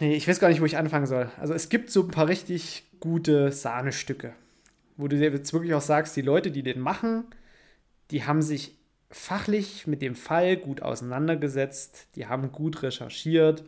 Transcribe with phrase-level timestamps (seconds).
[0.00, 1.30] nee, ich weiß gar nicht, wo ich anfangen soll.
[1.38, 4.32] Also es gibt so ein paar richtig gute Sahnestücke,
[4.96, 7.24] wo du jetzt wirklich auch sagst, die Leute, die den machen,
[8.10, 8.76] die haben sich
[9.10, 13.64] fachlich mit dem Fall gut auseinandergesetzt, die haben gut recherchiert.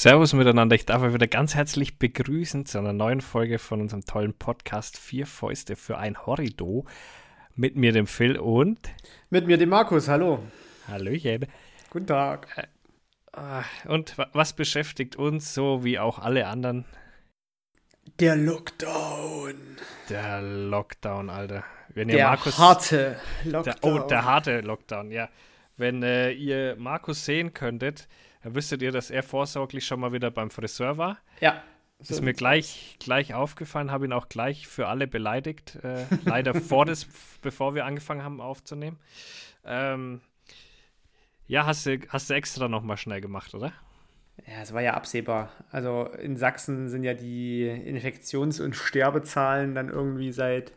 [0.00, 0.76] Servus miteinander.
[0.76, 4.96] Ich darf euch wieder ganz herzlich begrüßen zu einer neuen Folge von unserem tollen Podcast
[4.96, 6.86] Vier Fäuste für ein Horrido.
[7.56, 8.78] Mit mir, dem Phil und.
[9.28, 10.06] Mit mir, dem Markus.
[10.06, 10.44] Hallo.
[10.86, 11.46] Hallöchen.
[11.90, 12.70] Guten Tag.
[13.32, 16.84] Äh, und was beschäftigt uns so wie auch alle anderen?
[18.20, 19.78] Der Lockdown.
[20.08, 21.64] Der Lockdown, Alter.
[21.88, 23.64] Wenn ihr der Markus, harte Lockdown.
[23.64, 25.28] Der, oh, der harte Lockdown, ja.
[25.76, 28.06] Wenn äh, ihr Markus sehen könntet,
[28.42, 31.18] dann wüsstet ihr, dass er vorsorglich schon mal wieder beim Friseur war.
[31.40, 31.62] Ja.
[32.00, 35.78] So ist mir gleich, gleich aufgefallen, habe ihn auch gleich für alle beleidigt.
[35.82, 37.08] Äh, leider vor des,
[37.42, 38.98] bevor wir angefangen haben aufzunehmen.
[39.64, 40.20] Ähm,
[41.48, 43.72] ja, hast du, hast du extra nochmal schnell gemacht, oder?
[44.46, 45.50] Ja, es war ja absehbar.
[45.72, 50.72] Also in Sachsen sind ja die Infektions- und Sterbezahlen dann irgendwie seit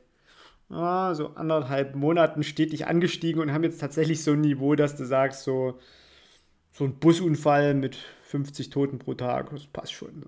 [0.70, 5.06] ah, so anderthalb Monaten stetig angestiegen und haben jetzt tatsächlich so ein Niveau, dass du
[5.06, 5.78] sagst, so
[6.72, 10.26] so ein Busunfall mit 50 Toten pro Tag, das passt schon.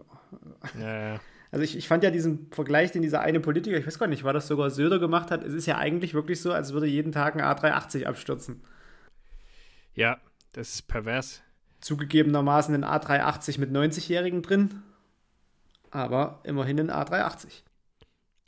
[0.79, 1.21] Ja, ja.
[1.51, 4.23] Also ich, ich fand ja diesen Vergleich, den dieser eine Politiker, ich weiß gar nicht,
[4.23, 7.11] war das sogar Söder gemacht hat, es ist ja eigentlich wirklich so, als würde jeden
[7.11, 8.63] Tag ein A380 abstürzen.
[9.93, 10.17] Ja,
[10.53, 11.43] das ist pervers.
[11.79, 14.81] Zugegebenermaßen ein A380 mit 90-Jährigen drin,
[15.91, 17.61] aber immerhin ein A380.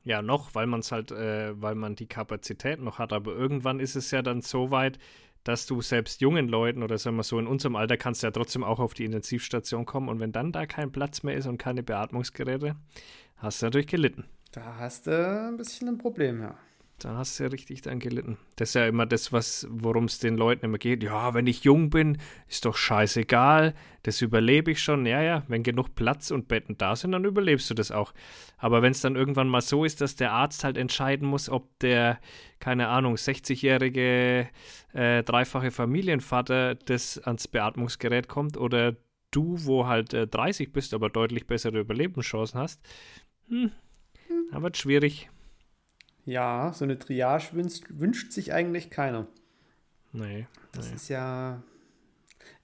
[0.03, 3.79] Ja, noch, weil man es halt, äh, weil man die Kapazität noch hat, aber irgendwann
[3.79, 4.97] ist es ja dann so weit,
[5.45, 8.31] dass du selbst jungen Leuten oder sagen wir so in unserem Alter kannst du ja
[8.31, 11.57] trotzdem auch auf die Intensivstation kommen und wenn dann da kein Platz mehr ist und
[11.57, 12.75] keine Beatmungsgeräte,
[13.37, 14.25] hast du natürlich gelitten.
[14.51, 16.55] Da hast du ein bisschen ein Problem, ja.
[16.99, 18.37] Da hast du ja richtig dann gelitten.
[18.55, 19.33] Das ist ja immer das,
[19.69, 21.03] worum es den Leuten immer geht.
[21.03, 22.17] Ja, wenn ich jung bin,
[22.47, 23.73] ist doch scheißegal.
[24.03, 25.05] Das überlebe ich schon.
[25.05, 28.13] Ja, ja, wenn genug Platz und Betten da sind, dann überlebst du das auch.
[28.57, 31.77] Aber wenn es dann irgendwann mal so ist, dass der Arzt halt entscheiden muss, ob
[31.79, 32.17] der,
[32.59, 34.47] keine Ahnung, 60-jährige
[34.93, 38.95] äh, dreifache Familienvater das ans Beatmungsgerät kommt oder
[39.31, 42.81] du, wo halt äh, 30 bist, aber deutlich bessere Überlebenschancen hast,
[43.49, 43.71] hm,
[44.27, 44.47] hm.
[44.51, 45.29] dann wird schwierig.
[46.25, 49.27] Ja, so eine Triage wünscht, wünscht sich eigentlich keiner.
[50.11, 50.47] Nee.
[50.71, 50.95] Das nee.
[50.95, 51.61] ist ja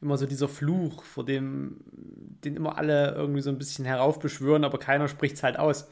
[0.02, 1.78] immer so dieser Fluch, vor dem
[2.44, 5.90] den immer alle irgendwie so ein bisschen heraufbeschwören, aber keiner spricht es halt aus.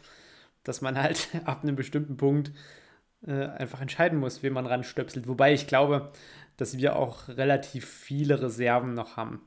[0.64, 2.52] Dass man halt ab einem bestimmten Punkt
[3.26, 5.28] äh, einfach entscheiden muss, wen man ranstöpselt.
[5.28, 6.12] Wobei ich glaube,
[6.58, 9.42] dass wir auch relativ viele Reserven noch haben.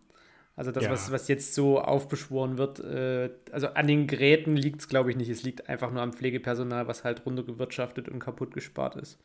[0.55, 0.91] Also das, ja.
[0.91, 5.17] was, was jetzt so aufbeschworen wird, äh, also an den Geräten liegt es, glaube ich,
[5.17, 5.31] nicht.
[5.31, 9.19] Es liegt einfach nur am Pflegepersonal, was halt runtergewirtschaftet und kaputt gespart ist.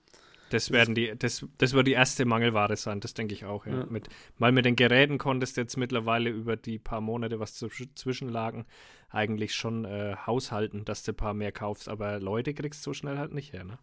[0.50, 3.80] Das werden die, das, das wird die erste Mangelware sein, das denke ich auch, ja.
[3.80, 3.86] ja.
[3.90, 4.08] Mit,
[4.40, 8.66] weil mit den Geräten konntest du jetzt mittlerweile über die paar Monate, was dazwischen lagen,
[9.10, 11.88] eigentlich schon äh, haushalten, dass du ein paar mehr kaufst.
[11.90, 13.78] Aber Leute kriegst du so schnell halt nicht her, ne?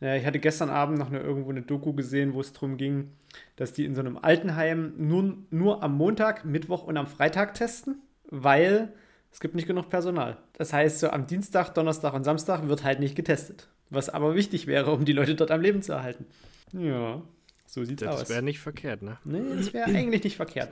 [0.00, 0.08] Ja.
[0.08, 3.12] ja ich hatte gestern Abend noch eine, irgendwo eine Doku gesehen, wo es darum ging,
[3.56, 8.02] dass die in so einem Altenheim nur, nur am Montag, Mittwoch und am Freitag testen,
[8.30, 8.92] weil
[9.32, 10.38] es gibt nicht genug Personal.
[10.54, 13.68] Das heißt, so am Dienstag, Donnerstag und Samstag wird halt nicht getestet.
[13.90, 16.26] Was aber wichtig wäre, um die Leute dort am Leben zu erhalten.
[16.72, 17.22] Ja,
[17.66, 18.20] so sieht's das aus.
[18.20, 19.18] Das wäre nicht verkehrt, ne?
[19.24, 20.70] Nee, das wäre eigentlich nicht verkehrt.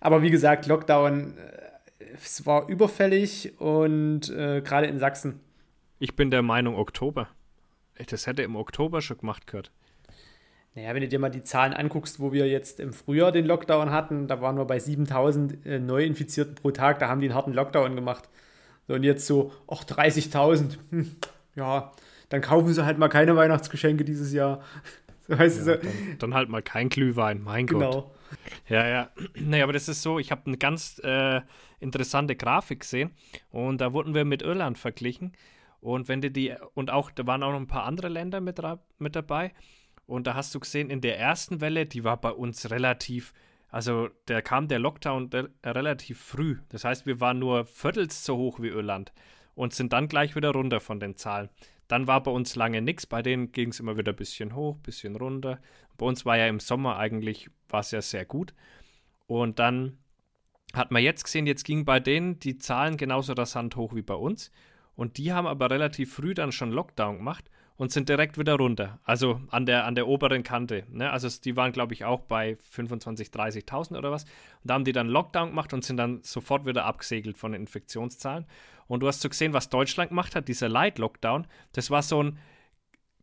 [0.00, 5.40] Aber wie gesagt, Lockdown, äh, es war überfällig und äh, gerade in Sachsen.
[5.98, 7.28] Ich bin der Meinung Oktober.
[8.08, 9.70] Das hätte im Oktober schon gemacht gehört.
[10.74, 13.90] Naja, wenn du dir mal die Zahlen anguckst, wo wir jetzt im Frühjahr den Lockdown
[13.90, 17.52] hatten, da waren wir bei 7000 äh, Neuinfizierten pro Tag, da haben die einen harten
[17.52, 18.28] Lockdown gemacht.
[18.86, 21.16] So, und jetzt so, ach, 30.000, hm,
[21.56, 21.92] ja,
[22.30, 24.60] dann kaufen sie halt mal keine Weihnachtsgeschenke dieses Jahr.
[25.28, 25.74] So heißt ja, so.
[25.76, 27.90] Dann, dann, halt mal kein Glühwein, mein genau.
[27.92, 28.10] Gott.
[28.68, 29.10] Ja, ja.
[29.36, 31.40] Naja, aber das ist so, ich habe eine ganz äh,
[31.78, 33.12] interessante Grafik gesehen
[33.50, 35.36] und da wurden wir mit Irland verglichen.
[35.80, 38.60] Und wenn du die, und auch, da waren auch noch ein paar andere Länder mit,
[38.98, 39.52] mit dabei.
[40.06, 43.32] Und da hast du gesehen, in der ersten Welle, die war bei uns relativ,
[43.68, 45.30] also da kam der Lockdown
[45.64, 46.58] relativ früh.
[46.70, 49.12] Das heißt, wir waren nur viertels so hoch wie Irland
[49.54, 51.50] und sind dann gleich wieder runter von den Zahlen.
[51.90, 54.76] Dann war bei uns lange nichts, bei denen ging es immer wieder ein bisschen hoch,
[54.76, 55.60] ein bisschen runter.
[55.98, 58.54] Bei uns war ja im Sommer eigentlich, war ja sehr gut.
[59.26, 59.98] Und dann
[60.72, 64.14] hat man jetzt gesehen, jetzt ging bei denen die Zahlen genauso rasant hoch wie bei
[64.14, 64.52] uns.
[64.94, 67.50] Und die haben aber relativ früh dann schon Lockdown gemacht
[67.80, 68.98] und sind direkt wieder runter.
[69.04, 70.84] Also an der, an der oberen Kante.
[70.90, 71.10] Ne?
[71.10, 74.24] Also die waren, glaube ich, auch bei 25.000, 30.000 oder was.
[74.24, 74.30] Und
[74.64, 78.44] da haben die dann Lockdown gemacht und sind dann sofort wieder abgesegelt von den Infektionszahlen.
[78.86, 81.46] Und du hast so gesehen, was Deutschland gemacht hat, dieser Light-Lockdown.
[81.72, 82.38] Das war so ein,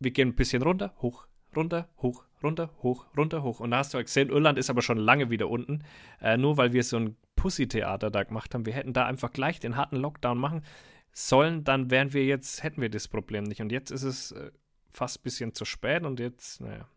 [0.00, 3.60] wir gehen ein bisschen runter, hoch, runter, hoch, runter, hoch, runter, hoch.
[3.60, 5.84] Und da hast du gesehen, Irland ist aber schon lange wieder unten.
[6.20, 8.66] Äh, nur weil wir so ein Pussy-Theater da gemacht haben.
[8.66, 10.62] Wir hätten da einfach gleich den harten Lockdown machen
[11.12, 13.60] sollen, dann wären wir jetzt, hätten wir das Problem nicht.
[13.60, 14.50] Und jetzt ist es äh,
[14.90, 16.88] fast ein bisschen zu spät und jetzt, naja.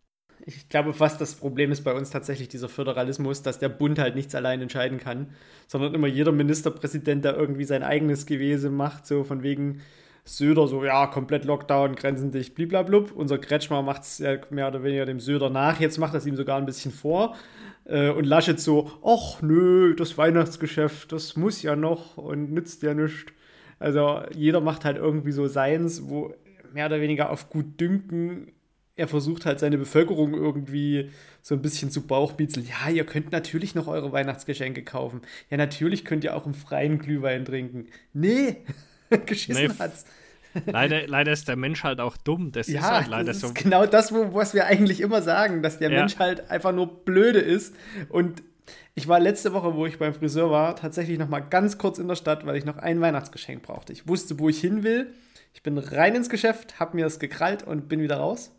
[0.46, 4.16] Ich glaube fast, das Problem ist bei uns tatsächlich dieser Föderalismus, dass der Bund halt
[4.16, 5.36] nichts allein entscheiden kann,
[5.68, 9.82] sondern immer jeder Ministerpräsident da irgendwie sein eigenes Gewese macht, so von wegen
[10.24, 13.12] Söder so, ja, komplett Lockdown, Grenzen dicht, bliblablub.
[13.12, 16.36] Unser Kretschmer macht es ja mehr oder weniger dem Söder nach, jetzt macht das ihm
[16.36, 17.36] sogar ein bisschen vor.
[17.86, 22.94] Äh, und Laschet so, ach nö, das Weihnachtsgeschäft, das muss ja noch und nützt ja
[22.94, 23.34] nichts.
[23.82, 26.34] Also jeder macht halt irgendwie so seins, wo
[26.74, 28.54] mehr oder weniger auf gut Dünken
[28.96, 31.10] er versucht halt seine Bevölkerung irgendwie
[31.42, 32.68] so ein bisschen zu Bauchbiezeln.
[32.68, 35.22] Ja, ihr könnt natürlich noch eure Weihnachtsgeschenke kaufen.
[35.50, 37.88] Ja, natürlich könnt ihr auch im freien Glühwein trinken.
[38.14, 38.58] Nee,
[39.26, 40.06] geschissen nee, hat's.
[40.66, 42.52] Leider, leider ist der Mensch halt auch dumm.
[42.52, 43.54] Das ja, ist halt leider das ist so.
[43.54, 46.00] genau das, was wir eigentlich immer sagen, dass der ja.
[46.00, 47.74] Mensch halt einfach nur blöde ist
[48.10, 48.44] und
[48.94, 52.08] ich war letzte Woche, wo ich beim Friseur war, tatsächlich noch mal ganz kurz in
[52.08, 53.94] der Stadt, weil ich noch ein Weihnachtsgeschenk brauchte.
[53.94, 55.14] Ich wusste, wo ich hin will.
[55.54, 58.52] Ich bin rein ins Geschäft, habe mir das gekrallt und bin wieder raus.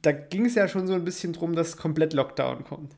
[0.00, 2.96] Da ging es ja schon so ein bisschen drum, dass komplett Lockdown kommt.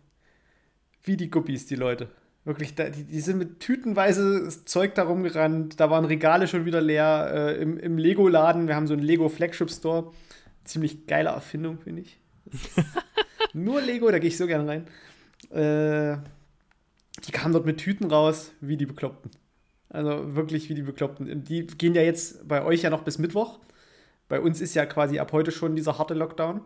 [1.03, 2.09] Wie die Guppies, die Leute.
[2.45, 5.81] Wirklich, die, die, sind mit tütenweise Zeug da rumgerannt.
[5.81, 7.31] Da waren Regale schon wieder leer.
[7.33, 10.13] Äh, Im im Lego-Laden, wir haben so einen Lego-Flagship-Store.
[10.65, 12.21] Ziemlich geile Erfindung, finde ich.
[13.55, 14.87] Nur Lego, da gehe ich so gern rein.
[15.55, 16.19] Äh,
[17.27, 19.31] die kamen dort mit Tüten raus, wie die Bekloppten.
[19.89, 21.45] Also wirklich wie die Bekloppten.
[21.45, 23.61] Die gehen ja jetzt bei euch ja noch bis Mittwoch.
[24.29, 26.63] Bei uns ist ja quasi ab heute schon dieser harte Lockdown.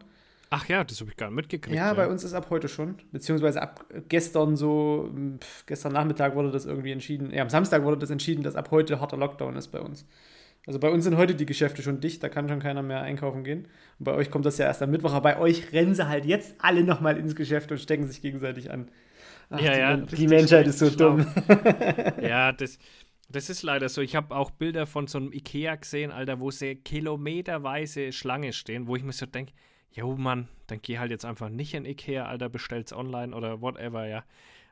[0.51, 1.77] Ach ja, das habe ich gar nicht mitgekriegt.
[1.77, 2.95] Ja, ja, bei uns ist ab heute schon.
[3.13, 7.31] Beziehungsweise ab gestern so, pff, gestern Nachmittag wurde das irgendwie entschieden.
[7.33, 10.07] Ja, am Samstag wurde das entschieden, dass ab heute harter Lockdown ist bei uns.
[10.69, 13.43] Also bei uns sind heute die Geschäfte schon dicht, da kann schon keiner mehr einkaufen
[13.43, 13.69] gehen.
[13.99, 16.27] Und bei euch kommt das ja erst am Mittwoch, aber bei euch rennen sie halt
[16.27, 18.91] jetzt alle nochmal ins Geschäft und stecken sich gegenseitig an.
[19.49, 19.97] Ach, ja, die, ja.
[19.97, 21.17] Die Menschheit ist so schlau.
[21.17, 21.27] dumm.
[22.21, 22.79] ja, das,
[23.31, 24.03] das ist leider so.
[24.03, 28.89] Ich habe auch Bilder von so einem Ikea gesehen, Alter, wo sie kilometerweise Schlange stehen,
[28.89, 29.55] wo ich mir so denke,
[29.91, 34.07] jo Mann, dann geh halt jetzt einfach nicht in Ikea, Alter, bestell's online oder whatever,
[34.07, 34.23] ja.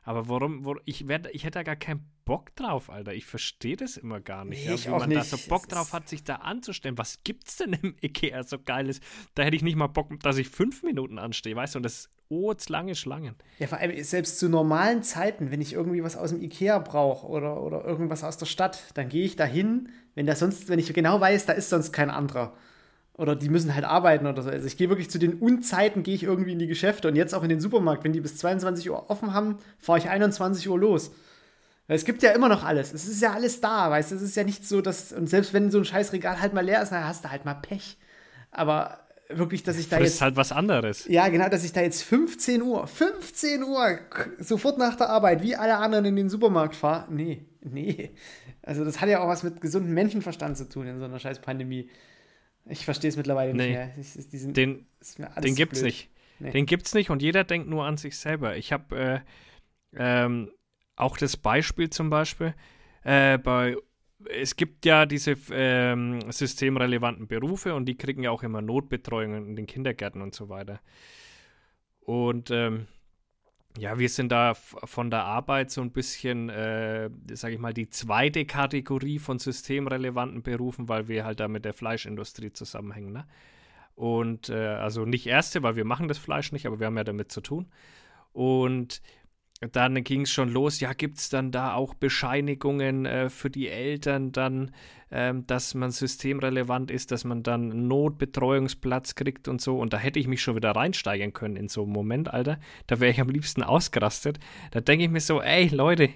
[0.03, 3.13] Aber warum, warum ich, werd, ich hätte da gar keinen Bock drauf, Alter.
[3.13, 4.67] Ich verstehe das immer gar nicht.
[4.67, 5.19] Nee, ja, wie man nicht.
[5.19, 6.97] da so Bock drauf hat, sich da anzustellen.
[6.97, 8.99] Was gibt's denn im Ikea so geiles?
[9.33, 11.79] Da hätte ich nicht mal Bock, dass ich fünf Minuten anstehe, weißt du?
[11.79, 13.35] Und das oh, lange Schlangen.
[13.59, 17.25] Ja, vor allem selbst zu normalen Zeiten, wenn ich irgendwie was aus dem Ikea brauche
[17.25, 20.79] oder, oder irgendwas aus der Stadt, dann gehe ich da hin, wenn da sonst, wenn
[20.79, 22.53] ich genau weiß, da ist sonst kein anderer
[23.17, 24.49] oder die müssen halt arbeiten oder so.
[24.49, 27.33] Also ich gehe wirklich zu den Unzeiten, gehe ich irgendwie in die Geschäfte und jetzt
[27.33, 28.03] auch in den Supermarkt.
[28.03, 31.11] Wenn die bis 22 Uhr offen haben, fahre ich 21 Uhr los.
[31.89, 32.93] Es gibt ja immer noch alles.
[32.93, 34.15] Es ist ja alles da, weißt du?
[34.15, 36.65] Es ist ja nicht so, dass, und selbst wenn so ein scheiß Regal halt mal
[36.65, 37.97] leer ist, dann hast du halt mal Pech.
[38.51, 40.15] Aber wirklich, dass ich da jetzt.
[40.15, 41.05] ist halt was anderes.
[41.07, 43.99] Ja, genau, dass ich da jetzt 15 Uhr, 15 Uhr,
[44.39, 47.11] sofort nach der Arbeit, wie alle anderen in den Supermarkt fahre.
[47.13, 48.11] Nee, nee.
[48.63, 51.39] Also, das hat ja auch was mit gesundem Menschenverstand zu tun in so einer scheiß
[51.39, 51.89] Pandemie.
[52.65, 53.67] Ich verstehe es mittlerweile nee.
[53.67, 53.91] nicht mehr.
[53.97, 54.85] Ich, diesen, den
[55.41, 55.85] den gibt's blöd.
[55.85, 56.09] nicht.
[56.39, 56.51] Nee.
[56.51, 58.57] Den gibt's nicht und jeder denkt nur an sich selber.
[58.57, 59.19] Ich habe äh,
[59.97, 60.51] ähm,
[60.97, 62.53] auch das Beispiel zum Beispiel
[63.03, 63.77] äh, bei
[64.29, 69.55] es gibt ja diese ähm, systemrelevanten Berufe und die kriegen ja auch immer Notbetreuung in
[69.55, 70.79] den Kindergärten und so weiter.
[71.99, 72.87] Und ähm,
[73.77, 77.89] ja, wir sind da von der Arbeit so ein bisschen, äh, sage ich mal, die
[77.89, 83.13] zweite Kategorie von systemrelevanten Berufen, weil wir halt da mit der Fleischindustrie zusammenhängen.
[83.13, 83.27] Ne?
[83.93, 87.03] Und äh, also nicht erste, weil wir machen das Fleisch nicht, aber wir haben ja
[87.03, 87.67] damit zu tun.
[88.33, 89.01] Und
[89.59, 93.69] dann ging es schon los, ja, gibt es dann da auch Bescheinigungen äh, für die
[93.69, 94.71] Eltern dann,
[95.09, 99.79] ähm, dass man systemrelevant ist, dass man dann Notbetreuungsplatz kriegt und so.
[99.79, 102.59] Und da hätte ich mich schon wieder reinsteigern können in so einem Moment, Alter.
[102.85, 104.37] Da wäre ich am liebsten ausgerastet.
[104.71, 106.09] Da denke ich mir so, ey, Leute,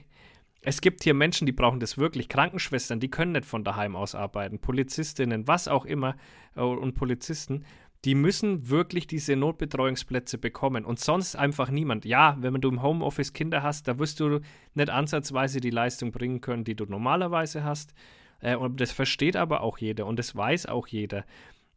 [0.63, 2.29] Es gibt hier Menschen, die brauchen das wirklich.
[2.29, 4.59] Krankenschwestern, die können nicht von daheim aus arbeiten.
[4.59, 6.15] Polizistinnen, was auch immer
[6.55, 7.65] äh, und Polizisten,
[8.05, 12.03] die müssen wirklich diese Notbetreuungsplätze bekommen und sonst einfach niemand.
[12.05, 14.39] Ja, wenn du im Homeoffice Kinder hast, da wirst du
[14.73, 17.93] nicht ansatzweise die Leistung bringen können, die du normalerweise hast.
[18.39, 21.25] Äh, und das versteht aber auch jeder und das weiß auch jeder.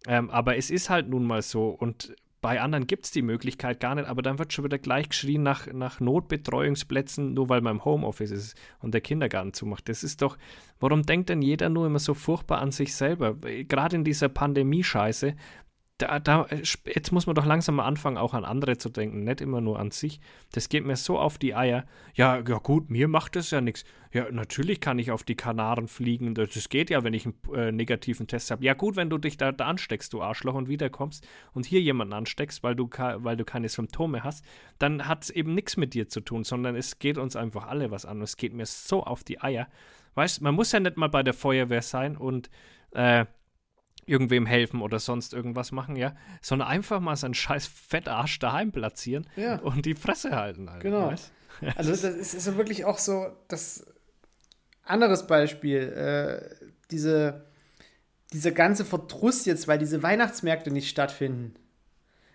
[0.06, 2.14] Ähm, aber es ist halt nun mal so und
[2.44, 5.42] bei anderen gibt es die Möglichkeit gar nicht, aber dann wird schon wieder gleich geschrien
[5.42, 9.88] nach, nach Notbetreuungsplätzen, nur weil man im Homeoffice ist und der Kindergarten zumacht.
[9.88, 10.36] Das ist doch,
[10.78, 13.32] warum denkt denn jeder nur immer so furchtbar an sich selber?
[13.32, 15.34] Gerade in dieser Pandemie-Scheiße,
[15.98, 19.40] da, da, jetzt muss man doch langsam mal anfangen, auch an andere zu denken, nicht
[19.40, 20.20] immer nur an sich.
[20.50, 21.84] Das geht mir so auf die Eier.
[22.14, 23.84] Ja, ja gut, mir macht das ja nichts.
[24.12, 26.34] Ja, natürlich kann ich auf die Kanaren fliegen.
[26.34, 28.64] Das geht ja, wenn ich einen äh, negativen Test habe.
[28.64, 32.14] Ja gut, wenn du dich da, da, ansteckst, du Arschloch, und wiederkommst und hier jemanden
[32.14, 34.44] ansteckst, weil du, weil du keine Symptome hast,
[34.80, 37.92] dann hat es eben nichts mit dir zu tun, sondern es geht uns einfach alle
[37.92, 38.20] was an.
[38.20, 39.68] Es geht mir so auf die Eier.
[40.16, 42.50] Weißt, man muss ja nicht mal bei der Feuerwehr sein und
[42.92, 43.26] äh,
[44.06, 49.26] irgendwem helfen oder sonst irgendwas machen, ja, sondern einfach mal seinen scheiß Fettarsch daheim platzieren
[49.36, 49.56] ja.
[49.56, 50.68] und die Fresse halten.
[50.68, 51.08] Alter, genau.
[51.08, 51.32] Weißt?
[51.76, 53.86] Also das ist, ist wirklich auch so das
[54.82, 57.44] anderes Beispiel, äh, diese,
[58.32, 61.54] dieser ganze Verdruss jetzt, weil diese Weihnachtsmärkte nicht stattfinden.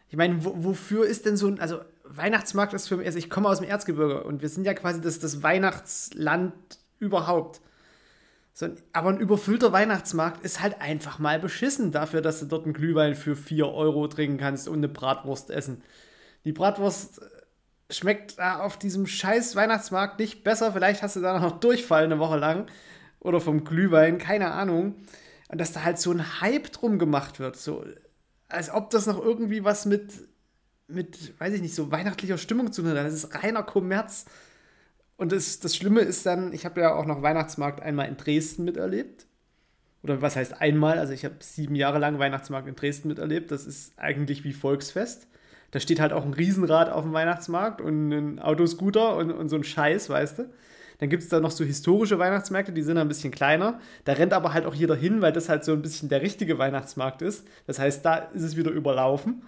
[0.08, 3.48] Ich meine, wofür ist denn so ein, also Weihnachtsmarkt ist für mich, also ich komme
[3.48, 6.54] aus dem Erzgebirge und wir sind ja quasi das, das Weihnachtsland
[6.98, 7.62] überhaupt.
[8.60, 12.74] So, aber ein überfüllter Weihnachtsmarkt ist halt einfach mal beschissen dafür, dass du dort einen
[12.74, 15.82] Glühwein für 4 Euro trinken kannst und eine Bratwurst essen.
[16.44, 20.74] Die Bratwurst äh, schmeckt auf diesem scheiß Weihnachtsmarkt nicht besser.
[20.74, 22.66] Vielleicht hast du da noch Durchfall eine Woche lang.
[23.22, 24.96] Oder vom Glühwein, keine Ahnung.
[25.48, 27.56] Und dass da halt so ein Hype drum gemacht wird.
[27.56, 27.86] So,
[28.50, 30.12] als ob das noch irgendwie was mit,
[30.90, 32.98] mit, weiß ich nicht, so weihnachtlicher Stimmung zu tun hat.
[32.98, 34.26] Das ist reiner Kommerz.
[35.20, 38.64] Und das, das Schlimme ist dann, ich habe ja auch noch Weihnachtsmarkt einmal in Dresden
[38.64, 39.28] miterlebt.
[40.02, 40.98] Oder was heißt einmal?
[40.98, 43.52] Also ich habe sieben Jahre lang Weihnachtsmarkt in Dresden miterlebt.
[43.52, 45.28] Das ist eigentlich wie Volksfest.
[45.72, 49.58] Da steht halt auch ein Riesenrad auf dem Weihnachtsmarkt und ein Autoscooter und, und so
[49.58, 50.50] ein Scheiß, weißt du.
[51.00, 53.82] Dann gibt es da noch so historische Weihnachtsmärkte, die sind ein bisschen kleiner.
[54.06, 56.58] Da rennt aber halt auch jeder hin, weil das halt so ein bisschen der richtige
[56.58, 57.46] Weihnachtsmarkt ist.
[57.68, 59.44] Das heißt, da ist es wieder überlaufen.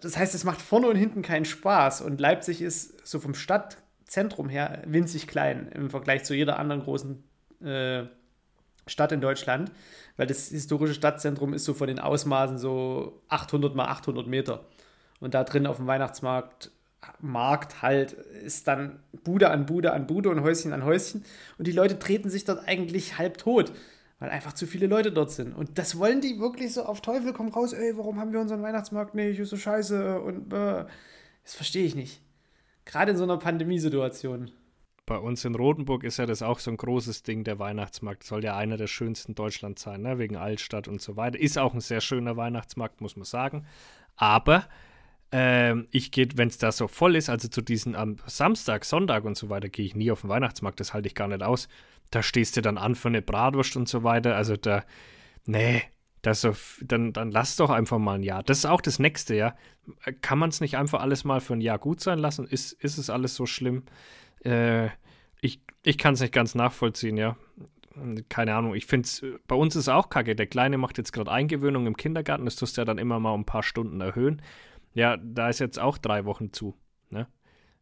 [0.00, 2.00] Das heißt, es macht vorne und hinten keinen Spaß.
[2.00, 3.76] Und Leipzig ist so vom Stadt
[4.06, 7.22] Zentrum her winzig klein im Vergleich zu jeder anderen großen
[7.62, 8.04] äh,
[8.86, 9.72] Stadt in Deutschland,
[10.16, 14.64] weil das historische Stadtzentrum ist so von den Ausmaßen so 800 mal 800 Meter.
[15.18, 16.70] Und da drin auf dem Weihnachtsmarkt
[17.20, 21.24] Markt halt ist dann Bude an Bude an Bude und Häuschen an Häuschen.
[21.58, 23.72] Und die Leute treten sich dort eigentlich halb tot,
[24.18, 25.54] weil einfach zu viele Leute dort sind.
[25.54, 28.62] Und das wollen die wirklich so auf Teufel komm raus, ey, warum haben wir unseren
[28.62, 29.38] Weihnachtsmarkt nicht?
[29.38, 30.84] Ist so scheiße und äh,
[31.44, 32.20] das verstehe ich nicht.
[32.86, 34.50] Gerade in so einer Pandemiesituation.
[35.04, 38.24] Bei uns in Rotenburg ist ja das auch so ein großes Ding, der Weihnachtsmarkt.
[38.24, 40.18] Soll ja einer der schönsten Deutschlands sein, ne?
[40.18, 41.38] wegen Altstadt und so weiter.
[41.38, 43.66] Ist auch ein sehr schöner Weihnachtsmarkt, muss man sagen.
[44.16, 44.64] Aber
[45.30, 49.24] ähm, ich gehe, wenn es da so voll ist, also zu diesen am Samstag, Sonntag
[49.24, 50.80] und so weiter, gehe ich nie auf den Weihnachtsmarkt.
[50.80, 51.68] Das halte ich gar nicht aus.
[52.10, 54.36] Da stehst du dann an für eine Bratwurst und so weiter.
[54.36, 54.84] Also da,
[55.44, 55.82] nee,
[56.26, 58.42] das so, dann, dann lass doch einfach mal ein Jahr.
[58.42, 59.54] Das ist auch das Nächste, ja.
[60.22, 62.46] Kann man es nicht einfach alles mal für ein Jahr gut sein lassen?
[62.46, 63.84] Ist, ist es alles so schlimm?
[64.44, 64.86] Äh,
[65.40, 67.36] ich ich kann es nicht ganz nachvollziehen, ja.
[68.28, 68.74] Keine Ahnung.
[68.74, 70.34] Ich finde es, bei uns ist auch kacke.
[70.34, 72.44] Der Kleine macht jetzt gerade Eingewöhnung im Kindergarten.
[72.44, 74.42] Das tust du ja dann immer mal ein paar Stunden erhöhen.
[74.94, 76.74] Ja, da ist jetzt auch drei Wochen zu.
[77.08, 77.28] Ne?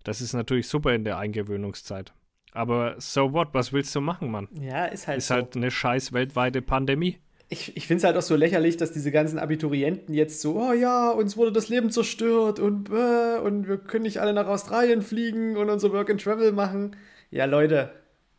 [0.05, 2.13] Das ist natürlich super in der Eingewöhnungszeit.
[2.53, 3.49] Aber so what?
[3.53, 4.49] Was willst du machen, Mann?
[4.61, 5.35] Ja, ist halt Ist so.
[5.35, 9.11] halt eine scheiß weltweite Pandemie ich, ich finde es halt auch so lächerlich, dass diese
[9.11, 13.79] ganzen Abiturienten jetzt so, oh ja, uns wurde das Leben zerstört und, äh, und wir
[13.79, 16.97] können nicht alle nach Australien fliegen und unser Work and Travel machen.
[17.31, 17.93] Ja, Leute,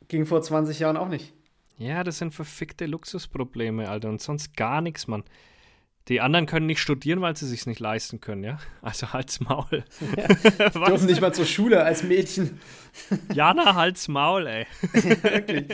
[0.08, 1.34] ging vor 20 Jahren auch nicht.
[1.78, 5.24] Ja, das sind verfickte Luxusprobleme, Alter, und sonst gar nichts, Mann.
[6.08, 8.60] Die anderen können nicht studieren, weil sie sich nicht leisten können, ja?
[8.82, 9.84] Also halt's Maul.
[10.18, 12.60] Ja, dürfen nicht mal zur Schule als Mädchen.
[13.34, 14.68] Jana, halt's Maul, ey.
[14.94, 15.66] Wirklich.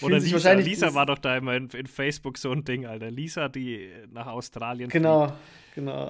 [0.00, 3.10] Oder Lisa, wahrscheinlich Lisa war doch da immer in, in, Facebook so ein Ding, Alter.
[3.10, 5.38] Lisa, die nach Australien Genau, fliegt.
[5.74, 6.08] genau.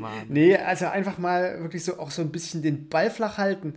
[0.00, 0.26] Mann.
[0.28, 3.74] Nee, also einfach mal wirklich so auch so ein bisschen den Ball flach halten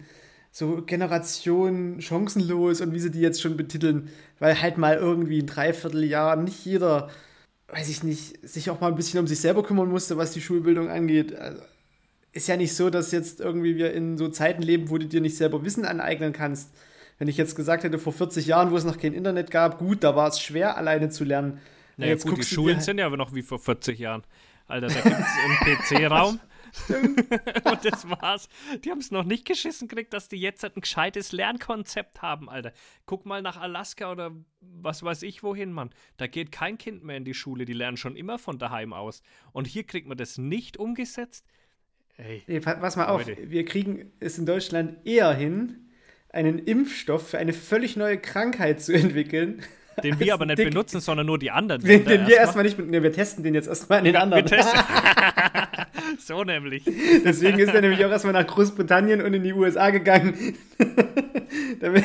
[0.56, 4.10] so Generation chancenlos und wie sie die jetzt schon betiteln,
[4.40, 7.10] weil halt mal irgendwie ein Dreivierteljahr nicht jeder
[7.68, 10.42] weiß ich nicht, sich auch mal ein bisschen um sich selber kümmern musste, was die
[10.42, 11.36] Schulbildung angeht.
[11.36, 11.62] Also,
[12.32, 15.20] ist ja nicht so, dass jetzt irgendwie wir in so Zeiten leben, wo du dir
[15.20, 16.74] nicht selber Wissen aneignen kannst.
[17.18, 20.04] Wenn ich jetzt gesagt hätte, vor 40 Jahren, wo es noch kein Internet gab, gut,
[20.04, 21.60] da war es schwer, alleine zu lernen.
[21.98, 24.24] Naja, jetzt gut, die Schulen sind ja aber noch wie vor 40 Jahren.
[24.68, 26.40] Alter, da gibt es einen PC-Raum.
[27.64, 28.50] und das war's.
[28.84, 32.50] Die haben es noch nicht geschissen gekriegt, dass die jetzt halt ein gescheites Lernkonzept haben,
[32.50, 32.74] Alter.
[33.06, 35.90] Guck mal nach Alaska oder was weiß ich wohin, Mann.
[36.18, 39.22] Da geht kein Kind mehr in die Schule, die lernen schon immer von daheim aus.
[39.52, 41.46] Und hier kriegt man das nicht umgesetzt.
[42.18, 45.90] Ey, nee, pass mal auf, wir kriegen es in Deutschland eher hin,
[46.30, 49.64] einen Impfstoff für eine völlig neue Krankheit zu entwickeln.
[50.04, 50.70] Den wir aber nicht dick.
[50.70, 51.82] benutzen, sondern nur die anderen.
[51.82, 54.46] Den, den wir erstmal nicht nee, wir testen den jetzt erstmal an den anderen.
[56.20, 56.84] so nämlich.
[56.86, 60.58] Deswegen ist er nämlich auch erstmal nach Großbritannien und in die USA gegangen.
[61.80, 62.04] damit,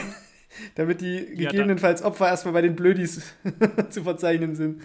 [0.75, 3.35] damit die gegebenenfalls Opfer erstmal bei den Blödis
[3.91, 4.83] zu verzeichnen sind.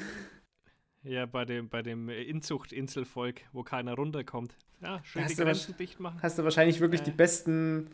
[1.03, 4.55] Ja, bei dem, bei dem Inzucht-Inselvolk, wo keiner runterkommt.
[4.81, 6.19] Ja, schön hast die Grenzen dicht machen.
[6.21, 7.05] Hast du wahrscheinlich wirklich äh.
[7.05, 7.91] die besten,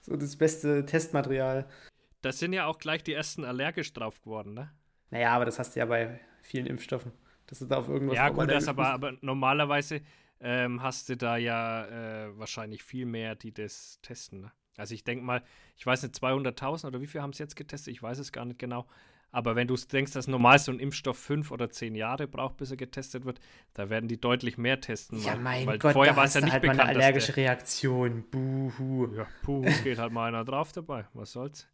[0.00, 1.66] so das beste Testmaterial.
[2.20, 4.70] Da sind ja auch gleich die ersten allergisch drauf geworden, ne?
[5.10, 7.12] Naja, aber das hast du ja bei vielen Impfstoffen.
[7.46, 10.02] Dass du da auf irgendwas Ja, gut, das aber, aber normalerweise
[10.40, 14.42] ähm, hast du da ja äh, wahrscheinlich viel mehr, die das testen.
[14.42, 14.52] Ne?
[14.76, 15.42] Also ich denke mal,
[15.76, 17.92] ich weiß nicht, 200.000 oder wie viel haben es jetzt getestet?
[17.92, 18.86] Ich weiß es gar nicht genau.
[19.30, 22.70] Aber wenn du denkst, dass normal so ein Impfstoff fünf oder zehn Jahre braucht, bis
[22.70, 23.40] er getestet wird,
[23.74, 25.20] da werden die deutlich mehr testen.
[25.22, 26.80] Ja, mein weil Gott, vorher war es ja nicht halt bekannt.
[26.80, 28.24] Eine allergische Reaktion.
[28.30, 29.14] Buhu.
[29.14, 31.06] Ja, puh, geht halt mal einer drauf dabei.
[31.12, 31.68] Was soll's?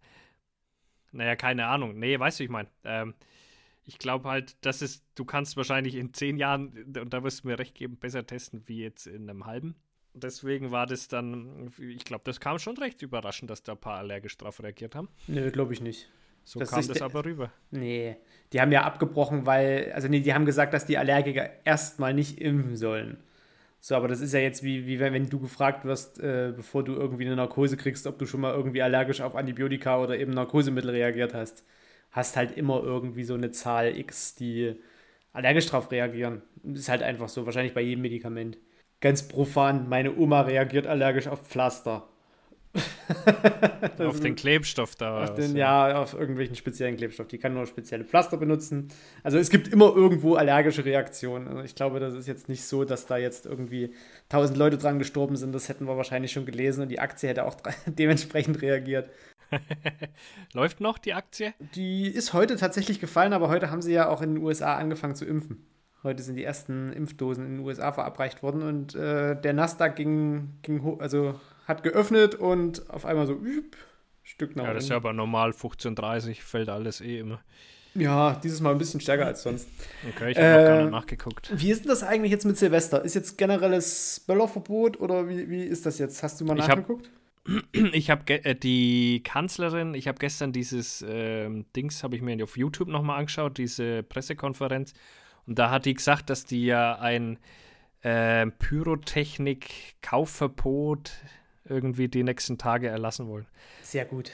[1.12, 1.96] Naja, keine Ahnung.
[1.96, 2.68] Nee, weißt du, ich meine.
[2.82, 3.14] Ähm,
[3.84, 7.48] ich glaube halt, das ist, du kannst wahrscheinlich in zehn Jahren, und da wirst du
[7.48, 9.74] mir recht geben, besser testen wie jetzt in einem halben.
[10.14, 13.98] Deswegen war das dann, ich glaube, das kam schon recht überraschend, dass da ein paar
[13.98, 15.08] allergisch drauf reagiert haben.
[15.26, 16.08] Nee, glaube ich nicht.
[16.44, 17.50] So das kam das aber rüber.
[17.70, 18.16] Nee,
[18.52, 22.40] die haben ja abgebrochen, weil, also nee, die haben gesagt, dass die Allergiker erstmal nicht
[22.40, 23.18] impfen sollen.
[23.80, 26.84] So, aber das ist ja jetzt wie, wie wenn, wenn du gefragt wirst, äh, bevor
[26.84, 30.32] du irgendwie eine Narkose kriegst, ob du schon mal irgendwie allergisch auf Antibiotika oder eben
[30.32, 31.64] Narkosemittel reagiert hast.
[32.14, 34.76] Hast halt immer irgendwie so eine Zahl X, die
[35.32, 36.42] allergisch drauf reagieren.
[36.62, 38.56] Ist halt einfach so, wahrscheinlich bei jedem Medikament.
[39.00, 42.08] Ganz profan, meine Oma reagiert allergisch auf Pflaster.
[43.98, 45.24] auf den Klebstoff da.
[45.24, 47.26] Auf den, ja, auf irgendwelchen speziellen Klebstoff.
[47.26, 48.88] Die kann nur spezielle Pflaster benutzen.
[49.24, 51.48] Also es gibt immer irgendwo allergische Reaktionen.
[51.48, 53.92] Also ich glaube, das ist jetzt nicht so, dass da jetzt irgendwie
[54.28, 55.52] tausend Leute dran gestorben sind.
[55.52, 59.10] Das hätten wir wahrscheinlich schon gelesen und die Aktie hätte auch dementsprechend reagiert.
[60.52, 61.54] Läuft noch die Aktie?
[61.74, 65.14] Die ist heute tatsächlich gefallen, aber heute haben sie ja auch in den USA angefangen
[65.14, 65.66] zu impfen.
[66.02, 70.58] Heute sind die ersten Impfdosen in den USA verabreicht worden und äh, der Nasdaq ging,
[70.62, 73.76] ging hoch, also hat geöffnet und auf einmal so üb,
[74.22, 77.40] Stück nach Ja, das ist ja aber normal, 15.30 fällt alles eh immer.
[77.94, 79.68] Ja, dieses Mal ein bisschen stärker als sonst.
[80.14, 81.52] Okay, ich habe äh, noch gar nicht nachgeguckt.
[81.54, 83.04] Wie ist denn das eigentlich jetzt mit Silvester?
[83.04, 86.22] Ist jetzt generelles Böllerverbot oder wie, wie ist das jetzt?
[86.22, 87.06] Hast du mal ich nachgeguckt?
[87.06, 87.23] Hab,
[87.72, 92.56] ich habe äh, die Kanzlerin, ich habe gestern dieses äh, Dings, habe ich mir auf
[92.56, 94.94] YouTube nochmal angeschaut, diese Pressekonferenz.
[95.46, 97.38] Und da hat die gesagt, dass die ja ein
[98.00, 101.12] äh, Pyrotechnik-Kaufverbot
[101.66, 103.46] irgendwie die nächsten Tage erlassen wollen.
[103.82, 104.30] Sehr gut.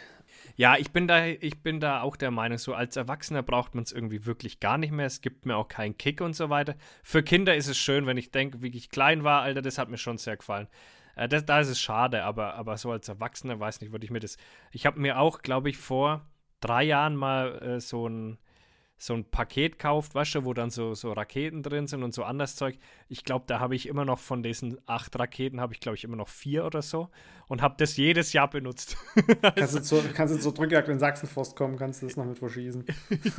[0.57, 3.83] Ja, ich bin da, ich bin da auch der Meinung, so als Erwachsener braucht man
[3.85, 5.07] es irgendwie wirklich gar nicht mehr.
[5.07, 6.75] Es gibt mir auch keinen Kick und so weiter.
[7.03, 9.89] Für Kinder ist es schön, wenn ich denke, wie ich klein war, Alter, das hat
[9.89, 10.69] mir schon sehr gefallen.
[11.17, 14.11] Äh, das, da ist es schade, aber, aber so als Erwachsener, weiß nicht, würde ich
[14.11, 14.37] mir das.
[14.73, 16.27] Ich habe mir auch, glaube ich, vor
[16.61, 18.39] drei Jahren mal äh, so ein
[19.03, 22.23] so ein Paket kauft, weißt du, wo dann so, so Raketen drin sind und so
[22.23, 22.77] anderes Zeug.
[23.09, 26.05] Ich glaube, da habe ich immer noch von diesen acht Raketen, habe ich glaube ich
[26.05, 27.09] immer noch vier oder so
[27.49, 28.99] und habe das jedes Jahr benutzt.
[29.57, 32.39] kannst, du zur, kannst du zur Drückjagd in Sachsenforst kommen, kannst du das noch mit
[32.39, 32.85] verschießen.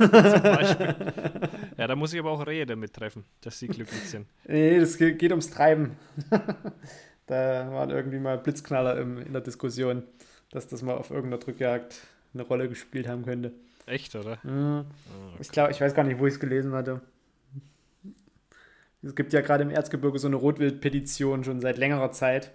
[1.78, 4.26] ja, da muss ich aber auch Rehe damit treffen, dass sie glücklich sind.
[4.44, 5.96] Nee, das geht ums Treiben.
[7.26, 10.02] da waren irgendwie mal Blitzknaller im, in der Diskussion,
[10.50, 11.94] dass das mal auf irgendeiner Drückjagd
[12.34, 13.52] eine Rolle gespielt haben könnte.
[13.86, 14.38] Echt, oder?
[14.42, 14.84] Mhm.
[15.08, 17.00] Oh, ich glaube, ich weiß gar nicht, wo ich es gelesen hatte.
[19.02, 22.52] Es gibt ja gerade im Erzgebirge so eine Rotwild-Petition schon seit längerer Zeit,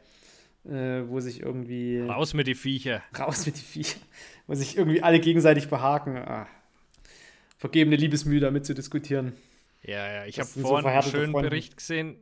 [0.65, 1.99] äh, wo sich irgendwie.
[1.99, 3.01] Raus mit die Viecher.
[3.17, 3.99] Raus mit die Viecher.
[4.47, 6.17] Wo sich irgendwie alle gegenseitig behaken.
[6.17, 6.47] Ah.
[7.57, 9.33] Vergebene Liebesmühe damit zu diskutieren.
[9.81, 10.25] Ja, ja.
[10.25, 11.49] Ich habe vorhin so einen schönen Freunde.
[11.49, 12.15] Bericht gesehen.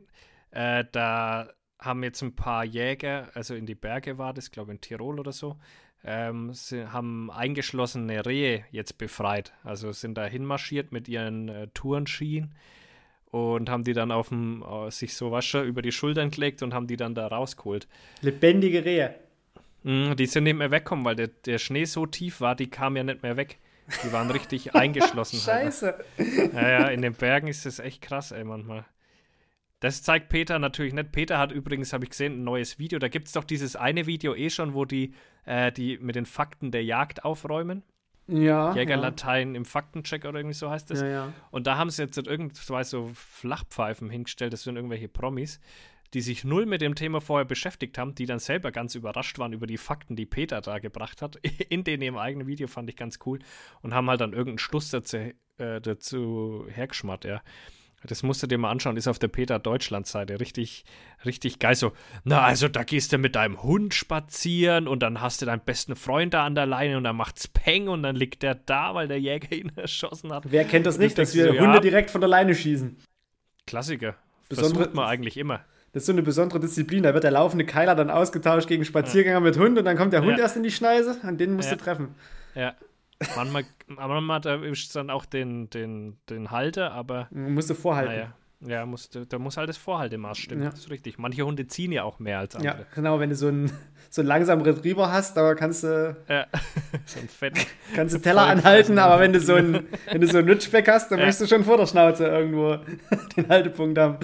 [0.50, 1.50] Äh, da
[1.86, 5.18] haben jetzt ein paar Jäger, also in die Berge war das, glaube ich in Tirol
[5.18, 5.56] oder so,
[6.04, 9.52] ähm, sie haben eingeschlossene Rehe jetzt befreit.
[9.64, 12.54] Also sind da hinmarschiert mit ihren äh, Tourenskien
[13.30, 16.74] und haben die dann auf dem, äh, sich so Wascher über die Schultern gelegt und
[16.74, 17.88] haben die dann da rausgeholt.
[18.20, 19.14] Lebendige Rehe.
[19.82, 22.96] Mm, die sind nicht mehr weggekommen, weil der, der Schnee so tief war, die kamen
[22.96, 23.58] ja nicht mehr weg.
[24.04, 25.40] Die waren richtig eingeschlossen.
[25.40, 25.98] Scheiße.
[26.18, 26.52] Halt.
[26.54, 28.84] Ja, ja, in den Bergen ist das echt krass, ey, manchmal.
[29.86, 31.12] Das zeigt Peter natürlich nicht.
[31.12, 32.98] Peter hat übrigens, habe ich gesehen, ein neues Video.
[32.98, 36.26] Da gibt es doch dieses eine Video eh schon, wo die, äh, die mit den
[36.26, 37.84] Fakten der Jagd aufräumen.
[38.26, 38.74] Ja.
[38.74, 39.58] Jägerlatein ja.
[39.58, 41.02] im Faktencheck oder irgendwie so heißt das.
[41.02, 41.32] Ja, ja.
[41.52, 45.60] Und da haben sie jetzt irgendwas so Flachpfeifen hingestellt, das sind irgendwelche Promis.
[46.14, 49.52] die sich null mit dem Thema vorher beschäftigt haben, die dann selber ganz überrascht waren
[49.52, 51.36] über die Fakten, die Peter da gebracht hat.
[51.68, 53.38] In dem ihrem eigenen Video fand ich ganz cool
[53.82, 57.40] und haben halt dann irgendeinen Schluss dazu, äh, dazu hergeschmarrt, ja.
[58.04, 60.84] Das musst du dir mal anschauen, ist auf der Peter Deutschland-Seite richtig,
[61.24, 61.74] richtig geil.
[61.74, 61.92] So,
[62.24, 65.96] na, also da gehst du mit deinem Hund spazieren und dann hast du deinen besten
[65.96, 69.08] Freund da an der Leine und dann macht's Peng und dann liegt der da, weil
[69.08, 70.44] der Jäger ihn erschossen hat.
[70.48, 72.96] Wer kennt das nicht, dass wir so, Hunde ja, direkt von der Leine schießen?
[73.66, 74.14] Klassiker.
[74.48, 75.64] Besondere, Versucht man eigentlich immer.
[75.92, 77.02] Das ist so eine besondere Disziplin.
[77.02, 79.40] Da wird der laufende Keiler dann ausgetauscht gegen Spaziergänger ja.
[79.40, 80.44] mit Hund und dann kommt der Hund ja.
[80.44, 82.14] erst in die Schneise und den musst du treffen.
[82.54, 82.74] Ja.
[83.34, 87.28] Manchmal, manchmal erwischt es dann auch den, den, den Halter, aber.
[87.30, 88.12] Musst du vorhalten.
[88.12, 88.34] Naja.
[88.60, 90.62] Ja, muss, da muss halt das Vorhaltemaß stimmen.
[90.62, 90.70] Ja.
[90.70, 91.18] Das ist richtig.
[91.18, 92.78] Manche Hunde ziehen ja auch mehr als andere.
[92.78, 93.20] Ja, genau.
[93.20, 93.70] Wenn du so einen,
[94.10, 96.16] so einen langsamen Retriever hast, da kannst du.
[96.28, 96.46] Ja.
[97.06, 97.54] so ein Fett.
[97.94, 101.10] Kannst du Teller anhalten, aber wenn du so einen, wenn du so einen Ridgeback hast,
[101.10, 101.26] dann ja.
[101.26, 102.78] möchtest du schon vor der Schnauze irgendwo
[103.36, 104.18] den Haltepunkt haben.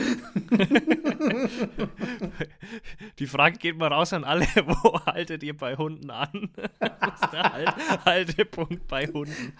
[3.18, 6.50] Die Frage geht mal raus an alle: Wo haltet ihr bei Hunden an?
[6.80, 9.52] Was ist der halt Haltepunkt bei Hunden?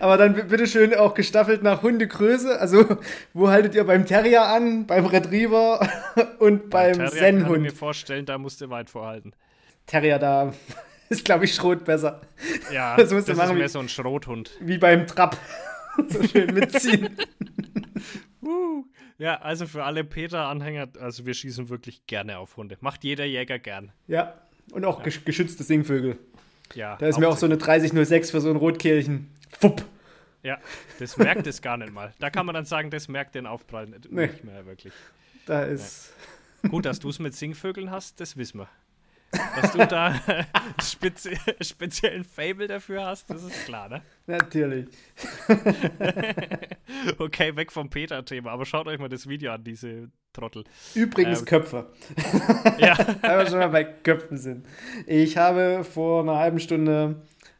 [0.00, 2.60] Aber dann bitte schön auch gestaffelt nach Hundegröße.
[2.60, 2.98] Also,
[3.32, 5.88] wo haltet ihr beim Terrier an, beim Retriever
[6.38, 7.46] und beim, beim Zen-Hund?
[7.46, 9.32] Ich kann mir vorstellen, da musst du weit vorhalten.
[9.88, 10.52] Terrier, da
[11.08, 12.20] ist, glaube ich, Schrot besser.
[12.72, 14.52] Ja, das, das ist machen, mehr so ein Schrothund.
[14.60, 15.36] Wie beim Trab.
[16.08, 17.16] so schön mitziehen.
[18.42, 18.84] uh.
[19.18, 22.76] Ja, also für alle Peter-Anhänger, also wir schießen wirklich gerne auf Hunde.
[22.80, 23.90] Macht jeder Jäger gern.
[24.06, 24.34] Ja,
[24.70, 25.10] und auch ja.
[25.24, 26.18] geschützte Singvögel.
[26.74, 26.96] Ja.
[26.96, 29.28] Da ist mir auch so eine 3006 für so ein Rotkehlchen.
[29.58, 29.84] Fupp.
[30.44, 30.58] Ja,
[31.00, 32.14] das merkt es gar nicht mal.
[32.20, 34.28] Da kann man dann sagen, das merkt den Aufprall nicht, nee.
[34.28, 34.92] nicht mehr wirklich.
[35.46, 36.12] Da ist.
[36.62, 36.68] Ja.
[36.68, 38.68] Gut, dass du es mit Singvögeln hast, das wissen wir.
[39.30, 40.14] Dass du da
[40.82, 44.02] spezi speziellen Fable dafür hast, das ist klar, ne?
[44.26, 44.86] Natürlich.
[47.18, 50.64] okay, weg vom Peter-Thema, aber schaut euch mal das Video an, diese Trottel.
[50.94, 51.86] Übrigens ähm, Köpfe.
[52.78, 52.96] ja.
[53.20, 54.66] Weil wir schon mal bei Köpfen sind.
[55.06, 57.16] Ich habe vor einer halben Stunde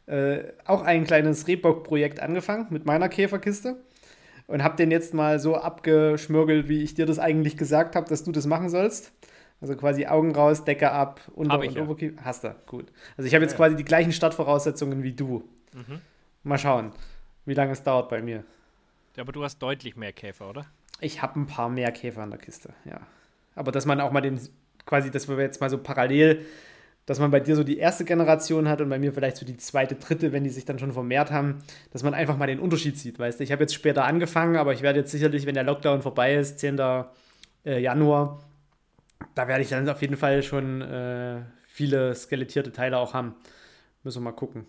[0.07, 3.77] äh, auch ein kleines Rehbock-Projekt angefangen mit meiner Käferkiste
[4.47, 8.23] und habe den jetzt mal so abgeschmürgelt, wie ich dir das eigentlich gesagt habe, dass
[8.23, 9.11] du das machen sollst.
[9.61, 11.83] Also quasi Augen raus, Decke ab, Unter- und ja.
[11.83, 12.23] Oberkiefer.
[12.23, 12.91] Hast du, gut.
[13.17, 15.43] Also ich habe jetzt ja, quasi die gleichen Startvoraussetzungen wie du.
[15.73, 16.01] Mhm.
[16.43, 16.93] Mal schauen,
[17.45, 18.45] wie lange es dauert bei mir.
[19.15, 20.65] Ja, aber du hast deutlich mehr Käfer, oder?
[21.01, 23.01] Ich habe ein paar mehr Käfer in der Kiste, ja.
[23.55, 24.39] Aber dass man auch mal den,
[24.85, 26.45] quasi, dass wir jetzt mal so parallel,
[27.05, 29.57] dass man bei dir so die erste Generation hat und bei mir vielleicht so die
[29.57, 31.57] zweite, dritte, wenn die sich dann schon vermehrt haben,
[31.91, 33.43] dass man einfach mal den Unterschied sieht, weißt du.
[33.43, 36.59] Ich habe jetzt später angefangen, aber ich werde jetzt sicherlich, wenn der Lockdown vorbei ist,
[36.59, 36.79] 10.
[37.65, 38.39] Äh, Januar,
[39.35, 43.35] da werde ich dann auf jeden Fall schon äh, viele skelettierte Teile auch haben.
[44.03, 44.65] Müssen wir mal gucken.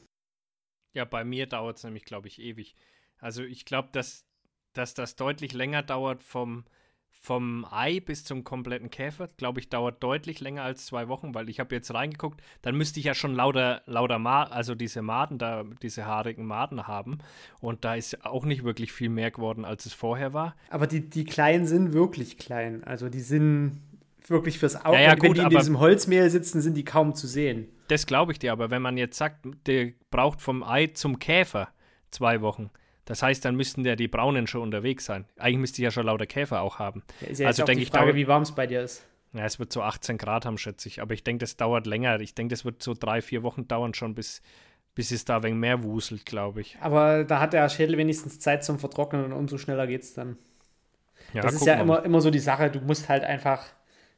[0.92, 2.74] Ja, bei mir dauert es nämlich, glaube ich, ewig.
[3.18, 4.26] Also ich glaube, dass,
[4.72, 6.64] dass das deutlich länger dauert vom,
[7.10, 11.48] vom Ei bis zum kompletten Käfer, glaube ich, dauert deutlich länger als zwei Wochen, weil
[11.48, 15.38] ich habe jetzt reingeguckt, dann müsste ich ja schon lauter, lauter Ma also diese Maden
[15.38, 17.18] da, diese haarigen Maden haben.
[17.60, 20.56] Und da ist auch nicht wirklich viel mehr geworden, als es vorher war.
[20.70, 22.82] Aber die, die kleinen sind wirklich klein.
[22.82, 23.82] Also die sind
[24.30, 24.96] wirklich fürs Auge.
[24.96, 27.68] Ja, ja, gut, wenn die in diesem Holzmehl sitzen, sind die kaum zu sehen.
[27.88, 31.68] Das glaube ich dir, aber wenn man jetzt sagt, der braucht vom Ei zum Käfer
[32.10, 32.70] zwei Wochen,
[33.04, 35.24] das heißt, dann müssten ja die Braunen schon unterwegs sein.
[35.36, 37.02] Eigentlich müsste ich ja schon lauter Käfer auch haben.
[37.20, 39.04] Ja, ist ja also denke ich, Frage, wie warm es bei dir ist.
[39.32, 41.02] Ja, es wird so 18 Grad haben, schätze ich.
[41.02, 42.20] Aber ich denke, das dauert länger.
[42.20, 44.42] Ich denke, das wird so drei, vier Wochen dauern schon, bis,
[44.94, 46.78] bis es da ein wenig mehr wuselt, glaube ich.
[46.80, 50.36] Aber da hat der Schädel wenigstens Zeit zum Vertrocknen und umso schneller geht es dann.
[51.32, 53.64] Ja, das ist ja immer, immer so die Sache, du musst halt einfach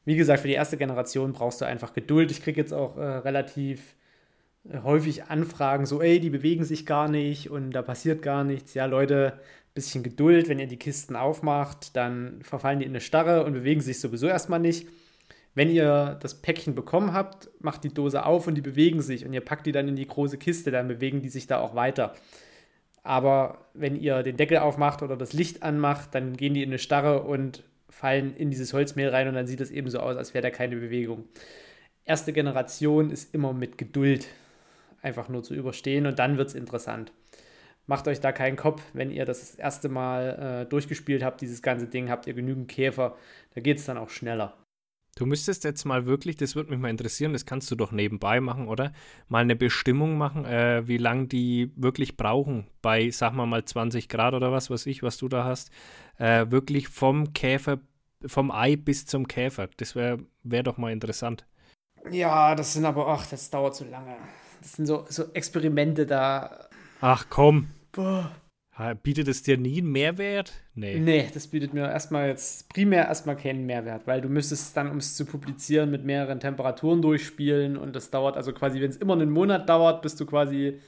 [0.05, 2.31] wie gesagt, für die erste Generation brauchst du einfach Geduld.
[2.31, 3.95] Ich kriege jetzt auch äh, relativ
[4.69, 8.75] äh, häufig Anfragen, so, ey, die bewegen sich gar nicht und da passiert gar nichts.
[8.75, 9.39] Ja, Leute,
[9.75, 13.81] bisschen Geduld, wenn ihr die Kisten aufmacht, dann verfallen die in eine Starre und bewegen
[13.81, 14.87] sich sowieso erstmal nicht.
[15.55, 19.33] Wenn ihr das Päckchen bekommen habt, macht die Dose auf und die bewegen sich und
[19.33, 22.15] ihr packt die dann in die große Kiste, dann bewegen die sich da auch weiter.
[23.03, 26.79] Aber wenn ihr den Deckel aufmacht oder das Licht anmacht, dann gehen die in eine
[26.79, 30.33] Starre und fallen in dieses Holzmehl rein und dann sieht es eben so aus, als
[30.33, 31.25] wäre da keine Bewegung.
[32.05, 34.27] Erste Generation ist immer mit Geduld
[35.03, 37.13] einfach nur zu überstehen und dann wird es interessant.
[37.87, 41.87] Macht euch da keinen Kopf, wenn ihr das, erste Mal äh, durchgespielt habt, dieses ganze
[41.87, 43.17] Ding, habt ihr genügend Käfer,
[43.55, 44.57] da geht es dann auch schneller.
[45.15, 48.41] Du müsstest jetzt mal wirklich, das würde mich mal interessieren, das kannst du doch nebenbei
[48.41, 48.93] machen, oder?
[49.29, 54.09] Mal eine Bestimmung machen, äh, wie lange die wirklich brauchen bei, sag mal mal 20
[54.09, 55.71] Grad oder was weiß ich, was du da hast.
[56.19, 57.81] Äh, wirklich vom Käfer,
[58.25, 59.69] vom Ei bis zum Käfer.
[59.77, 61.45] Das wäre wär doch mal interessant.
[62.11, 64.17] Ja, das sind aber, ach, das dauert zu lange.
[64.63, 66.69] Das sind so, so Experimente da.
[67.03, 67.69] Ach komm.
[67.93, 68.33] Boah.
[69.03, 70.55] Bietet es dir nie einen Mehrwert?
[70.75, 70.99] Nee.
[70.99, 74.97] Nee, das bietet mir erstmal jetzt primär erstmal keinen Mehrwert, weil du müsstest dann, um
[74.97, 79.13] es zu publizieren, mit mehreren Temperaturen durchspielen und das dauert, also quasi, wenn es immer
[79.13, 80.81] einen Monat dauert, bist du quasi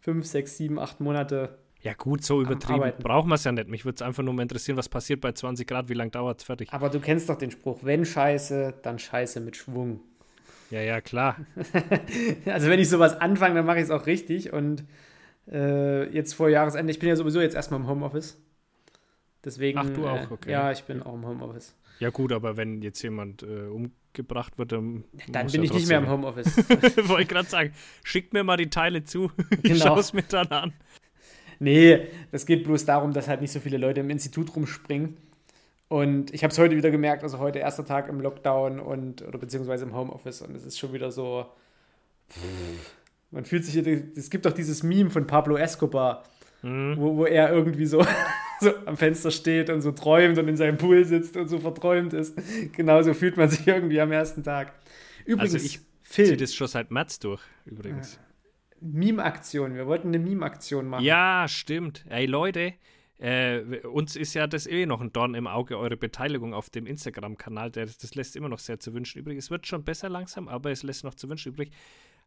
[0.00, 1.58] fünf, sechs, sieben, acht Monate.
[1.82, 3.68] Ja, gut, so übertrieben brauchen wir es ja nicht.
[3.68, 6.40] Mich würde es einfach nur mal interessieren, was passiert bei 20 Grad, wie lange dauert
[6.40, 6.72] es fertig.
[6.72, 10.00] Aber du kennst doch den Spruch, wenn Scheiße, dann Scheiße mit Schwung.
[10.70, 11.36] Ja, ja, klar.
[12.46, 14.84] also wenn ich sowas anfange, dann mache ich es auch richtig und
[15.50, 16.90] äh, jetzt vor Jahresende.
[16.90, 18.40] Ich bin ja sowieso jetzt erstmal im Homeoffice.
[19.44, 19.78] Deswegen.
[19.78, 20.50] Ach, du auch, okay.
[20.50, 21.74] Äh, ja, ich bin auch im Homeoffice.
[21.98, 25.04] Ja, gut, aber wenn jetzt jemand äh, umgebracht wird, dann.
[25.28, 26.56] Dann bin ich nicht mehr im Homeoffice.
[27.08, 29.30] Wollte ich gerade sagen, schickt mir mal die Teile zu.
[29.62, 29.84] Ich genau.
[29.86, 30.72] schaue es mir dann an.
[31.58, 35.18] Nee, das geht bloß darum, dass halt nicht so viele Leute im Institut rumspringen.
[35.88, 39.38] Und ich habe es heute wieder gemerkt, also heute erster Tag im Lockdown und oder
[39.38, 41.46] beziehungsweise im Homeoffice und es ist schon wieder so.
[42.30, 42.94] Pff,
[43.30, 46.24] man fühlt sich, es gibt doch dieses Meme von Pablo Escobar,
[46.62, 46.96] mhm.
[46.96, 48.04] wo, wo er irgendwie so,
[48.60, 52.12] so am Fenster steht und so träumt und in seinem Pool sitzt und so verträumt
[52.12, 52.36] ist.
[52.72, 54.72] Genauso fühlt man sich irgendwie am ersten Tag.
[55.24, 58.18] Übrigens, also ich ziehe das schon seit März durch, übrigens.
[58.80, 61.04] Meme-Aktion, wir wollten eine Meme-Aktion machen.
[61.04, 62.04] Ja, stimmt.
[62.08, 62.72] Ey, Leute,
[63.18, 66.86] äh, uns ist ja das eh noch ein Dorn im Auge, eure Beteiligung auf dem
[66.86, 67.70] Instagram-Kanal.
[67.70, 69.36] Das, das lässt immer noch sehr zu wünschen übrig.
[69.36, 71.70] Es wird schon besser langsam, aber es lässt noch zu wünschen übrig.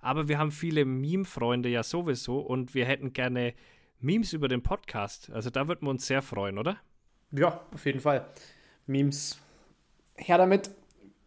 [0.03, 3.53] Aber wir haben viele Meme-Freunde ja sowieso und wir hätten gerne
[3.99, 5.29] Memes über den Podcast.
[5.31, 6.77] Also da würden wir uns sehr freuen, oder?
[7.31, 8.25] Ja, auf jeden Fall.
[8.85, 9.39] Memes.
[10.15, 10.69] Her damit.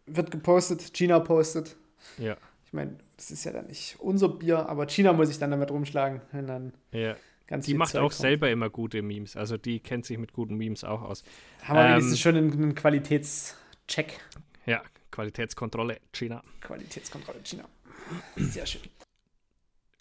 [0.05, 0.93] Wird gepostet.
[0.93, 1.75] Gina postet.
[2.17, 2.37] Ja.
[2.65, 5.71] Ich meine, das ist ja dann nicht unser Bier, aber China muss ich dann damit
[5.71, 6.21] rumschlagen.
[6.31, 7.15] Und dann ja.
[7.47, 8.13] Ganz die macht Zeug auch kommt.
[8.13, 9.37] selber immer gute Memes.
[9.37, 11.23] Also die kennt sich mit guten Memes auch aus.
[11.63, 14.19] Haben wir ähm, wenigstens schon einen, einen Qualitätscheck.
[14.65, 16.43] Ja, Qualitätskontrolle China.
[16.61, 17.63] Qualitätskontrolle China.
[18.35, 18.81] Sehr schön.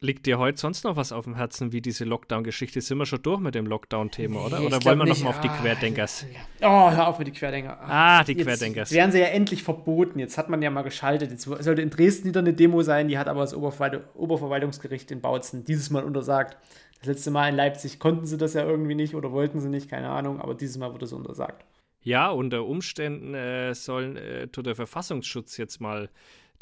[0.01, 2.83] Liegt dir heute sonst noch was auf dem Herzen, wie diese Lockdown-Geschichte?
[2.83, 4.61] Sind wir schon durch mit dem Lockdown-Thema, oder?
[4.62, 6.27] Oder wollen wir noch mal auf die ah, Querdenkers?
[6.61, 7.81] Oh, hör auf mit die Querdenker.
[7.81, 8.90] Ah, die jetzt, Querdenkers.
[8.90, 10.19] Jetzt werden sie ja endlich verboten.
[10.19, 11.31] Jetzt hat man ja mal geschaltet.
[11.31, 15.64] Jetzt sollte in Dresden wieder eine Demo sein, die hat aber das Oberverwaltungsgericht in Bautzen
[15.64, 16.59] dieses Mal untersagt.
[16.99, 19.88] Das letzte Mal in Leipzig konnten sie das ja irgendwie nicht oder wollten sie nicht,
[19.88, 21.64] keine Ahnung, aber dieses Mal wurde es untersagt.
[22.03, 26.11] Ja, unter Umständen äh, sollen äh, tut der Verfassungsschutz jetzt mal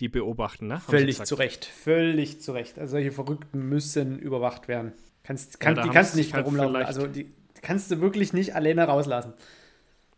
[0.00, 0.80] die beobachten, ne?
[0.80, 2.78] Völlig zu Recht, völlig zu Recht.
[2.78, 4.92] Also solche Verrückten müssen überwacht werden.
[5.22, 6.76] Kannst, kann, ja, die kannst du nicht halt rumlaufen.
[6.76, 9.32] Also die, kannst du wirklich nicht alleine rauslassen.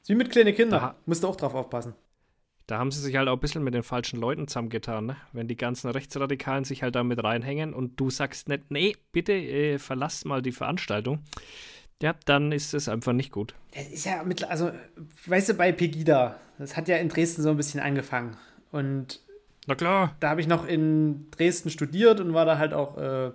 [0.07, 0.81] wie mit kleinen Kindern.
[0.81, 1.95] Da, musst du auch drauf aufpassen.
[2.67, 5.17] Da haben sie sich halt auch ein bisschen mit den falschen Leuten zusammengetan, ne?
[5.33, 9.35] Wenn die ganzen Rechtsradikalen sich halt da mit reinhängen und du sagst nicht, nee, bitte
[9.35, 11.23] äh, verlass mal die Veranstaltung.
[12.03, 13.55] Ja, dann ist es einfach nicht gut.
[13.73, 14.73] Das ist ja mit, also,
[15.27, 18.37] weißt du, bei Pegida, das hat ja in Dresden so ein bisschen angefangen.
[18.73, 19.21] Und
[19.67, 20.17] na klar.
[20.21, 23.33] Da habe ich noch in Dresden studiert und war da halt auch äh,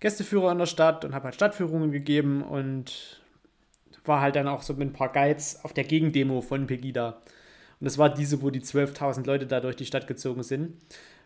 [0.00, 3.20] Gästeführer in der Stadt und habe halt Stadtführungen gegeben und
[4.04, 7.22] war halt dann auch so mit ein paar Guides auf der Gegendemo von Pegida.
[7.80, 10.74] Und das war diese, wo die 12.000 Leute da durch die Stadt gezogen sind.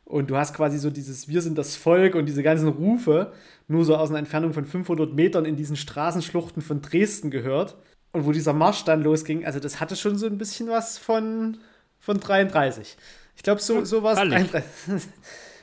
[0.05, 3.33] Und du hast quasi so dieses Wir sind das Volk und diese ganzen Rufe
[3.67, 7.77] nur so aus einer Entfernung von 500 Metern in diesen Straßenschluchten von Dresden gehört.
[8.13, 11.59] Und wo dieser Marsch dann losging, also das hatte schon so ein bisschen was von,
[12.01, 12.97] von 33.
[13.39, 14.51] Ich glaube, so, so war es.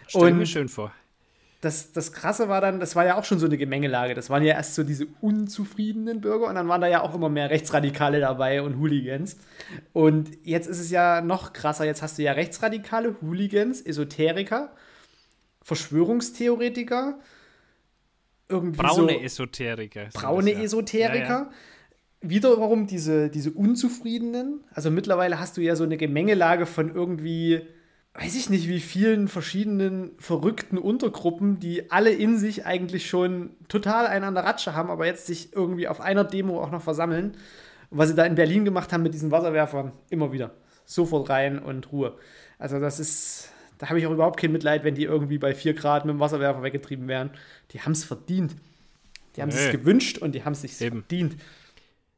[0.07, 0.93] Stell mir schön vor.
[1.59, 4.13] Das, das Krasse war dann, das war ja auch schon so eine Gemengelage.
[4.13, 7.27] Das waren ja erst so diese unzufriedenen Bürger und dann waren da ja auch immer
[7.27, 9.35] mehr Rechtsradikale dabei und Hooligans.
[9.91, 11.85] Und jetzt ist es ja noch krasser.
[11.85, 14.71] Jetzt hast du ja Rechtsradikale, Hooligans, Esoteriker,
[15.61, 17.19] Verschwörungstheoretiker,
[18.47, 20.05] irgendwie braune so Esoteriker.
[20.13, 20.61] Braune ja.
[20.61, 21.27] Esoteriker.
[21.27, 21.51] Ja, ja
[22.29, 24.63] wiederum diese, diese Unzufriedenen.
[24.73, 27.61] Also mittlerweile hast du ja so eine Gemengelage von irgendwie,
[28.13, 34.07] weiß ich nicht, wie vielen verschiedenen verrückten Untergruppen, die alle in sich eigentlich schon total
[34.07, 37.37] einander Ratsche haben, aber jetzt sich irgendwie auf einer Demo auch noch versammeln.
[37.91, 40.51] was sie da in Berlin gemacht haben mit diesen Wasserwerfern, immer wieder.
[40.85, 42.17] Sofort rein und Ruhe.
[42.59, 45.73] Also das ist, da habe ich auch überhaupt kein Mitleid, wenn die irgendwie bei 4
[45.73, 47.31] Grad mit dem Wasserwerfer weggetrieben werden.
[47.71, 48.55] Die haben es verdient.
[49.35, 51.35] Die haben es sich gewünscht und die haben es sich verdient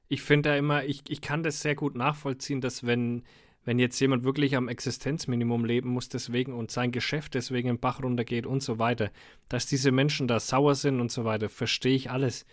[0.08, 3.24] ich finde da immer, ich, ich kann das sehr gut nachvollziehen, dass wenn,
[3.66, 8.02] wenn jetzt jemand wirklich am Existenzminimum leben muss deswegen und sein Geschäft deswegen im Bach
[8.02, 9.12] runtergeht und so weiter,
[9.50, 12.46] dass diese Menschen da sauer sind und so weiter, verstehe ich alles.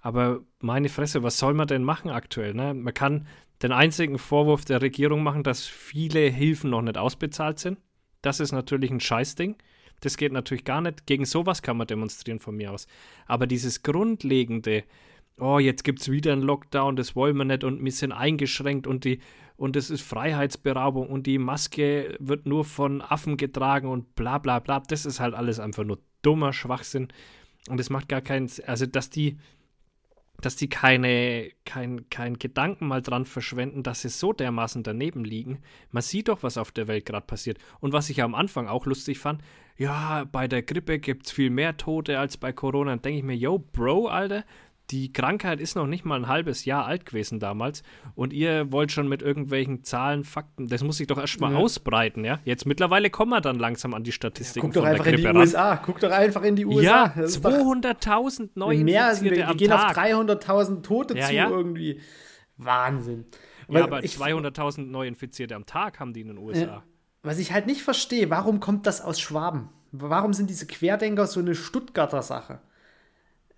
[0.00, 2.54] Aber meine Fresse, was soll man denn machen aktuell?
[2.54, 2.74] Ne?
[2.74, 3.26] Man kann
[3.62, 7.78] den einzigen Vorwurf der Regierung machen, dass viele Hilfen noch nicht ausbezahlt sind.
[8.22, 9.56] Das ist natürlich ein Scheißding.
[10.00, 11.06] Das geht natürlich gar nicht.
[11.06, 12.86] Gegen sowas kann man demonstrieren von mir aus.
[13.26, 14.84] Aber dieses Grundlegende,
[15.38, 18.86] oh, jetzt gibt es wieder einen Lockdown, das wollen wir nicht und wir sind eingeschränkt
[18.86, 19.20] und die
[19.58, 24.60] und es ist Freiheitsberaubung und die Maske wird nur von Affen getragen und bla bla
[24.60, 24.78] bla.
[24.78, 27.08] Das ist halt alles einfach nur dummer Schwachsinn.
[27.68, 29.36] Und es macht gar keinen, also dass die,
[30.40, 35.58] dass die keine, kein, kein Gedanken mal dran verschwenden, dass sie so dermaßen daneben liegen.
[35.90, 37.58] Man sieht doch, was auf der Welt gerade passiert.
[37.80, 39.42] Und was ich am Anfang auch lustig fand,
[39.76, 42.92] ja, bei der Grippe gibt es viel mehr Tote als bei Corona.
[42.92, 44.44] Dann denke ich mir, yo, Bro, Alter,
[44.90, 47.82] die Krankheit ist noch nicht mal ein halbes Jahr alt gewesen damals
[48.14, 51.58] und ihr wollt schon mit irgendwelchen Zahlen, Fakten, das muss sich doch erstmal ja.
[51.58, 52.38] ausbreiten, ja?
[52.44, 54.66] Jetzt mittlerweile kommen wir dann langsam an die Statistiken.
[54.68, 55.36] Ja, guck doch einfach in die ran.
[55.36, 57.12] USA, guck doch einfach in die USA.
[57.14, 59.96] Ja, 200.000 neue mehr, Infizierte wir, wir gehen Tag.
[59.96, 61.50] auf 300.000 Tote ja, zu ja?
[61.50, 62.00] irgendwie.
[62.56, 63.26] Wahnsinn.
[63.68, 66.82] Ja, aber 200.000 Neuinfizierte am Tag haben die in den USA.
[67.22, 69.68] Was ich halt nicht verstehe, warum kommt das aus Schwaben?
[69.92, 72.60] Warum sind diese Querdenker so eine Stuttgarter Sache?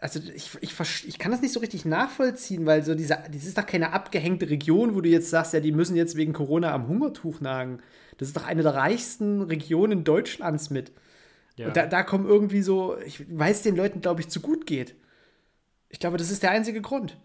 [0.01, 3.59] Also ich, ich, ich kann das nicht so richtig nachvollziehen, weil so diese, das ist
[3.59, 6.89] doch keine abgehängte Region, wo du jetzt sagst, ja, die müssen jetzt wegen Corona am
[6.89, 7.81] Hungertuch nagen.
[8.17, 10.93] Das ist doch eine der reichsten Regionen Deutschlands mit.
[11.57, 11.69] Ja.
[11.69, 14.95] Und da, da kommen irgendwie so, ich weiß den Leuten, glaube ich, zu gut geht.
[15.91, 17.19] Ich glaube, das ist der einzige Grund.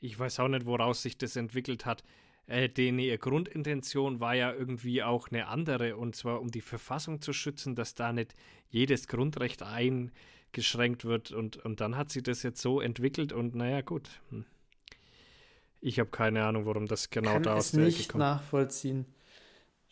[0.00, 2.02] Ich weiß auch nicht, woraus sich das entwickelt hat.
[2.48, 7.20] Äh, denen ihre Grundintention war ja irgendwie auch eine andere, und zwar um die Verfassung
[7.20, 8.34] zu schützen, dass da nicht
[8.68, 10.12] jedes Grundrecht ein
[10.56, 11.30] geschränkt wird.
[11.30, 14.08] Und, und dann hat sich das jetzt so entwickelt und naja, gut.
[14.30, 14.44] Hm.
[15.80, 18.20] Ich habe keine Ahnung, warum das genau Kann da aus der nicht Ecke kommt.
[18.20, 19.04] nachvollziehen.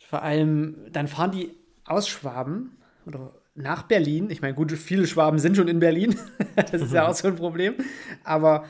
[0.09, 4.29] Vor allem, dann fahren die aus Schwaben oder nach Berlin.
[4.31, 6.19] Ich meine, gut, viele Schwaben sind schon in Berlin.
[6.55, 7.75] das ist ja auch so ein Problem.
[8.23, 8.65] Aber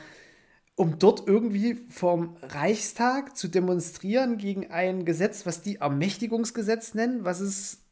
[0.76, 7.40] um dort irgendwie vom Reichstag zu demonstrieren gegen ein Gesetz, was die Ermächtigungsgesetz nennen, was
[7.40, 7.86] es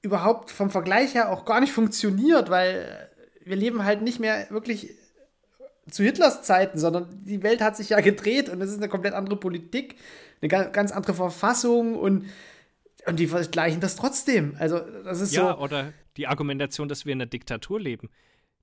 [0.00, 3.07] überhaupt vom Vergleich her auch gar nicht funktioniert, weil
[3.48, 4.94] wir leben halt nicht mehr wirklich
[5.90, 9.14] zu Hitlers Zeiten, sondern die Welt hat sich ja gedreht und es ist eine komplett
[9.14, 9.96] andere Politik,
[10.40, 12.26] eine ganz andere Verfassung und,
[13.06, 14.54] und die vergleichen das trotzdem.
[14.58, 15.62] Also, das ist ja, so.
[15.62, 18.10] oder die Argumentation, dass wir in einer Diktatur leben.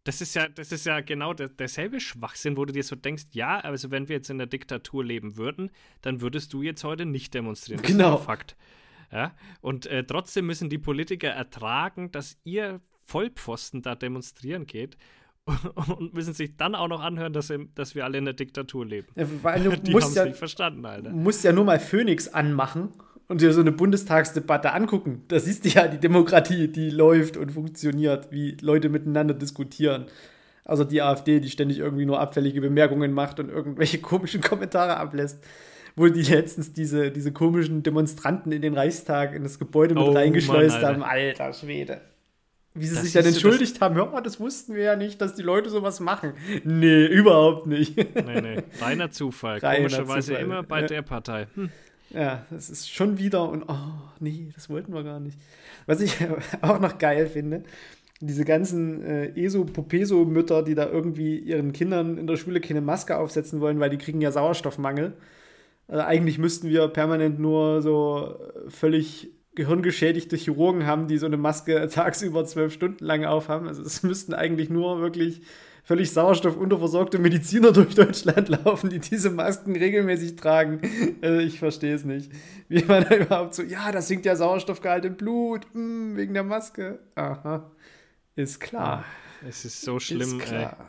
[0.03, 3.23] Das ist ja, das ist ja genau der, derselbe Schwachsinn, wo du dir so denkst,
[3.31, 5.71] ja, also wenn wir jetzt in einer Diktatur leben würden,
[6.01, 7.81] dann würdest du jetzt heute nicht demonstrieren.
[7.81, 8.17] Das genau.
[8.17, 8.55] Fakt.
[9.11, 9.33] Ja?
[9.61, 14.97] Und äh, trotzdem müssen die Politiker ertragen, dass ihr Vollpfosten da demonstrieren geht
[15.97, 19.07] und müssen sich dann auch noch anhören, dass, dass wir alle in der Diktatur leben.
[19.15, 21.09] Ja, weil du die es ja, nicht verstanden, Alter.
[21.09, 22.89] Du musst ja nur mal Phoenix anmachen
[23.27, 25.23] und dir so eine Bundestagsdebatte angucken.
[25.27, 30.05] Da siehst du ja die Demokratie, die läuft und funktioniert, wie Leute miteinander diskutieren.
[30.63, 35.43] Also die AfD, die ständig irgendwie nur abfällige Bemerkungen macht und irgendwelche komischen Kommentare ablässt
[35.95, 40.11] wo die letztens diese, diese komischen Demonstranten in den Reichstag, in das Gebäude mit oh,
[40.11, 41.03] reingeschleust Mann, haben.
[41.03, 42.01] Alter Schwede.
[42.77, 45.41] Wie sie das sich dann entschuldigt haben, ja, das wussten wir ja nicht, dass die
[45.41, 46.33] Leute sowas machen.
[46.65, 47.95] Nee, überhaupt nicht.
[47.97, 48.63] Nee, nee.
[48.81, 49.59] Reiner Zufall.
[49.59, 50.43] Reiner Komischerweise Zufall.
[50.43, 50.87] immer bei ja.
[50.87, 51.47] der Partei.
[51.55, 51.69] Hm.
[52.09, 53.75] Ja, das ist schon wieder und oh,
[54.19, 55.37] nee, das wollten wir gar nicht.
[55.85, 56.17] Was ich
[56.61, 57.63] auch noch geil finde,
[58.19, 63.61] diese ganzen äh, ESO-Popeso-Mütter, die da irgendwie ihren Kindern in der Schule keine Maske aufsetzen
[63.61, 65.13] wollen, weil die kriegen ja Sauerstoffmangel.
[65.87, 71.87] Also eigentlich müssten wir permanent nur so völlig gehirngeschädigte Chirurgen haben, die so eine Maske
[71.91, 73.67] tagsüber zwölf Stunden lang aufhaben.
[73.67, 75.41] Also es müssten eigentlich nur wirklich
[75.83, 80.81] völlig sauerstoffunterversorgte Mediziner durch Deutschland laufen, die diese Masken regelmäßig tragen.
[81.21, 82.31] Also ich verstehe es nicht.
[82.67, 86.33] Wie man da überhaupt so, ja, das sinkt ja Sauerstoffgehalt im Blut, mh, hm, wegen
[86.33, 86.99] der Maske.
[87.15, 87.71] Aha,
[88.35, 89.05] ist klar.
[89.47, 90.39] Es ist so schlimm.
[90.39, 90.75] Ist klar.
[90.79, 90.85] Ey.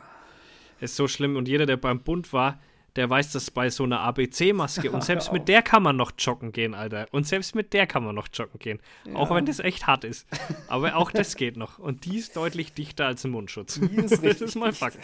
[0.79, 1.35] Es ist so schlimm.
[1.35, 2.59] Und jeder, der beim Bund war,
[2.97, 4.91] der weiß das bei so einer ABC-Maske.
[4.91, 7.05] Und selbst mit der kann man noch joggen gehen, Alter.
[7.11, 8.79] Und selbst mit der kann man noch joggen gehen.
[9.05, 9.15] Ja.
[9.15, 10.27] Auch wenn das echt hart ist.
[10.67, 11.79] Aber auch das geht noch.
[11.79, 13.79] Und die ist deutlich dichter als ein Mundschutz.
[13.79, 14.97] Die ist das ist mal Fakt.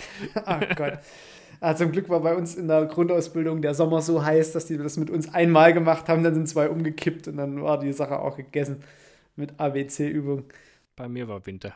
[0.44, 0.98] Ach Gott.
[1.60, 4.78] Ah, zum Glück war bei uns in der Grundausbildung der Sommer so heiß, dass die
[4.78, 6.24] das mit uns einmal gemacht haben.
[6.24, 8.84] Dann sind zwei umgekippt und dann war die Sache auch gegessen
[9.36, 10.44] mit ABC-Übung.
[10.96, 11.74] Bei mir war Winter.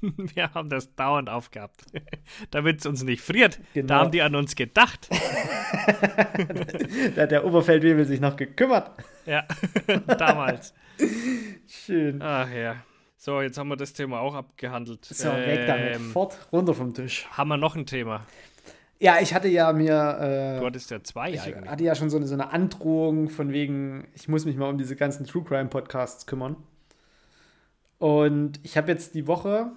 [0.00, 1.84] Wir haben das dauernd aufgehabt.
[2.50, 3.60] Damit es uns nicht friert.
[3.74, 3.86] Genau.
[3.86, 5.08] Da haben die an uns gedacht.
[7.14, 8.90] da hat der Oberfeldwebel sich noch gekümmert.
[9.24, 9.46] Ja,
[10.06, 10.74] damals.
[11.66, 12.20] Schön.
[12.22, 12.76] Ach ja.
[13.16, 15.04] So, jetzt haben wir das Thema auch abgehandelt.
[15.04, 16.12] So, ähm, weg damit.
[16.12, 17.26] Fort, runter vom Tisch.
[17.30, 18.26] Haben wir noch ein Thema?
[18.98, 20.18] Ja, ich hatte ja mir.
[20.20, 21.68] Äh, du hattest ja zwei ich eigentlich.
[21.68, 24.78] hatte ja schon so eine, so eine Androhung von wegen, ich muss mich mal um
[24.78, 26.56] diese ganzen True Crime Podcasts kümmern.
[27.98, 29.70] Und ich habe jetzt die Woche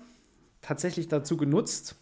[0.62, 1.96] tatsächlich dazu genutzt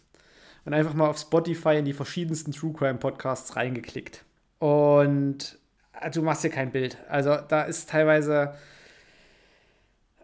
[0.64, 4.24] und einfach mal auf Spotify in die verschiedensten True Crime Podcasts reingeklickt.
[4.58, 5.58] Und
[6.00, 6.98] äh, du machst dir kein Bild.
[7.08, 8.54] Also da ist teilweise.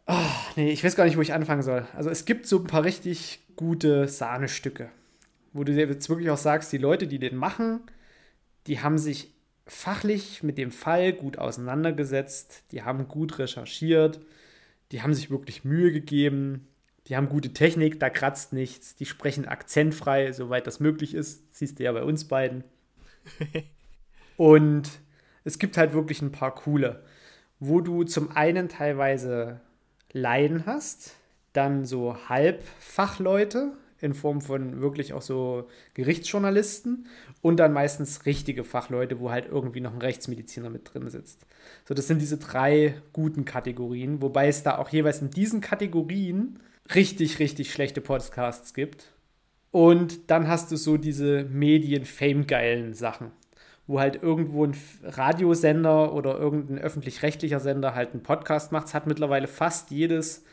[0.06, 0.14] Oh,
[0.56, 1.86] nee, ich weiß gar nicht, wo ich anfangen soll.
[1.94, 4.90] Also es gibt so ein paar richtig gute Sahnestücke,
[5.52, 7.80] wo du dir jetzt wirklich auch sagst, die Leute, die den machen,
[8.66, 9.32] die haben sich
[9.66, 14.20] fachlich mit dem Fall gut auseinandergesetzt, die haben gut recherchiert,
[14.92, 16.66] die haben sich wirklich Mühe gegeben,
[17.06, 18.94] Die haben gute Technik, da kratzt nichts.
[18.94, 21.54] Die sprechen akzentfrei, soweit das möglich ist.
[21.54, 22.64] siehst du ja bei uns beiden.
[24.36, 24.90] Und
[25.44, 27.04] es gibt halt wirklich ein paar coole,
[27.60, 29.60] wo du zum einen teilweise
[30.12, 31.14] Laien hast,
[31.52, 37.06] dann so Halbfachleute in Form von wirklich auch so Gerichtsjournalisten
[37.42, 41.46] und dann meistens richtige Fachleute, wo halt irgendwie noch ein Rechtsmediziner mit drin sitzt.
[41.86, 46.60] So, das sind diese drei guten Kategorien, wobei es da auch jeweils in diesen Kategorien
[46.94, 49.12] richtig, richtig schlechte Podcasts gibt.
[49.70, 53.32] Und dann hast du so diese Medien-Fame-geilen Sachen,
[53.86, 58.86] wo halt irgendwo ein Radiosender oder irgendein öffentlich-rechtlicher Sender halt einen Podcast macht.
[58.86, 60.44] Es hat mittlerweile fast jedes,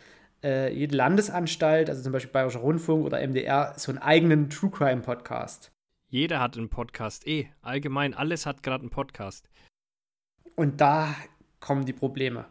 [0.43, 5.01] äh, jede Landesanstalt, also zum Beispiel Bayerischer Rundfunk oder MDR, so einen eigenen True Crime
[5.01, 5.71] Podcast.
[6.09, 7.47] Jeder hat einen Podcast, eh.
[7.61, 9.49] Allgemein, alles hat gerade einen Podcast.
[10.55, 11.15] Und da
[11.59, 12.45] kommen die Probleme.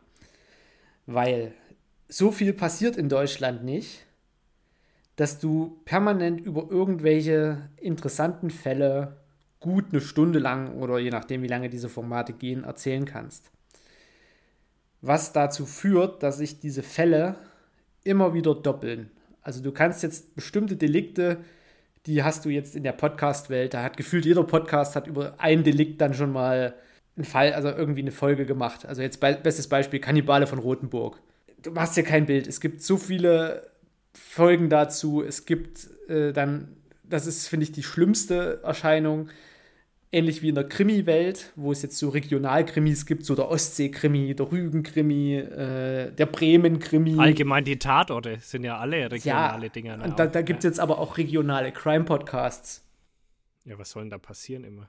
[1.07, 1.53] Weil
[2.11, 4.05] so viel passiert in Deutschland nicht,
[5.17, 9.17] dass du permanent über irgendwelche interessanten Fälle
[9.61, 13.51] gut eine Stunde lang oder je nachdem, wie lange diese Formate gehen, erzählen kannst.
[15.03, 17.37] Was dazu führt, dass sich diese Fälle
[18.03, 19.11] immer wieder doppeln.
[19.43, 21.39] Also du kannst jetzt bestimmte Delikte,
[22.07, 25.65] die hast du jetzt in der Podcast-Welt, da hat gefühlt jeder Podcast hat über ein
[25.65, 26.75] Delikt dann schon mal
[27.17, 28.87] einen Fall, also irgendwie eine Folge gemacht.
[28.87, 31.21] Also jetzt be bestes Beispiel Kannibale von Rothenburg
[31.63, 32.47] du machst dir kein Bild.
[32.47, 33.71] Es gibt so viele
[34.13, 35.23] Folgen dazu.
[35.23, 39.29] Es gibt äh, dann, das ist, finde ich, die schlimmste Erscheinung.
[40.13, 44.51] Ähnlich wie in der Krimi-Welt, wo es jetzt so Regionalkrimis gibt, so der Ostsee-Krimi, der
[44.51, 47.17] Rügen-Krimi, äh, der Bremen-Krimi.
[47.17, 50.03] Allgemein die Tatorte sind ja alle regionale ja, Dinge.
[50.03, 52.85] Und da, da gibt es jetzt aber auch regionale Crime-Podcasts.
[53.65, 54.89] Ja, was soll denn da passieren immer?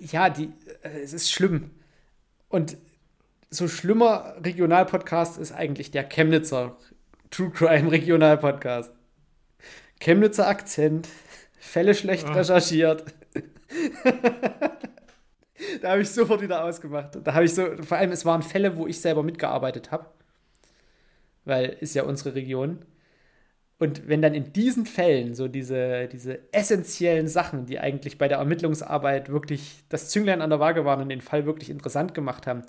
[0.00, 0.50] Ja, die,
[0.82, 1.70] äh, es ist schlimm.
[2.50, 2.76] Und
[3.50, 6.76] so schlimmer Regionalpodcast ist eigentlich der Chemnitzer
[7.30, 8.92] True Crime Regionalpodcast.
[10.00, 11.08] Chemnitzer Akzent,
[11.58, 12.32] Fälle schlecht oh.
[12.32, 13.04] recherchiert.
[15.82, 17.18] da habe ich sofort wieder ausgemacht.
[17.22, 20.06] Da habe ich so, vor allem, es waren Fälle, wo ich selber mitgearbeitet habe.
[21.44, 22.84] Weil ist ja unsere Region.
[23.78, 28.38] Und wenn dann in diesen Fällen so diese, diese essentiellen Sachen, die eigentlich bei der
[28.38, 32.62] Ermittlungsarbeit wirklich das Zünglein an der Waage waren und den Fall wirklich interessant gemacht haben,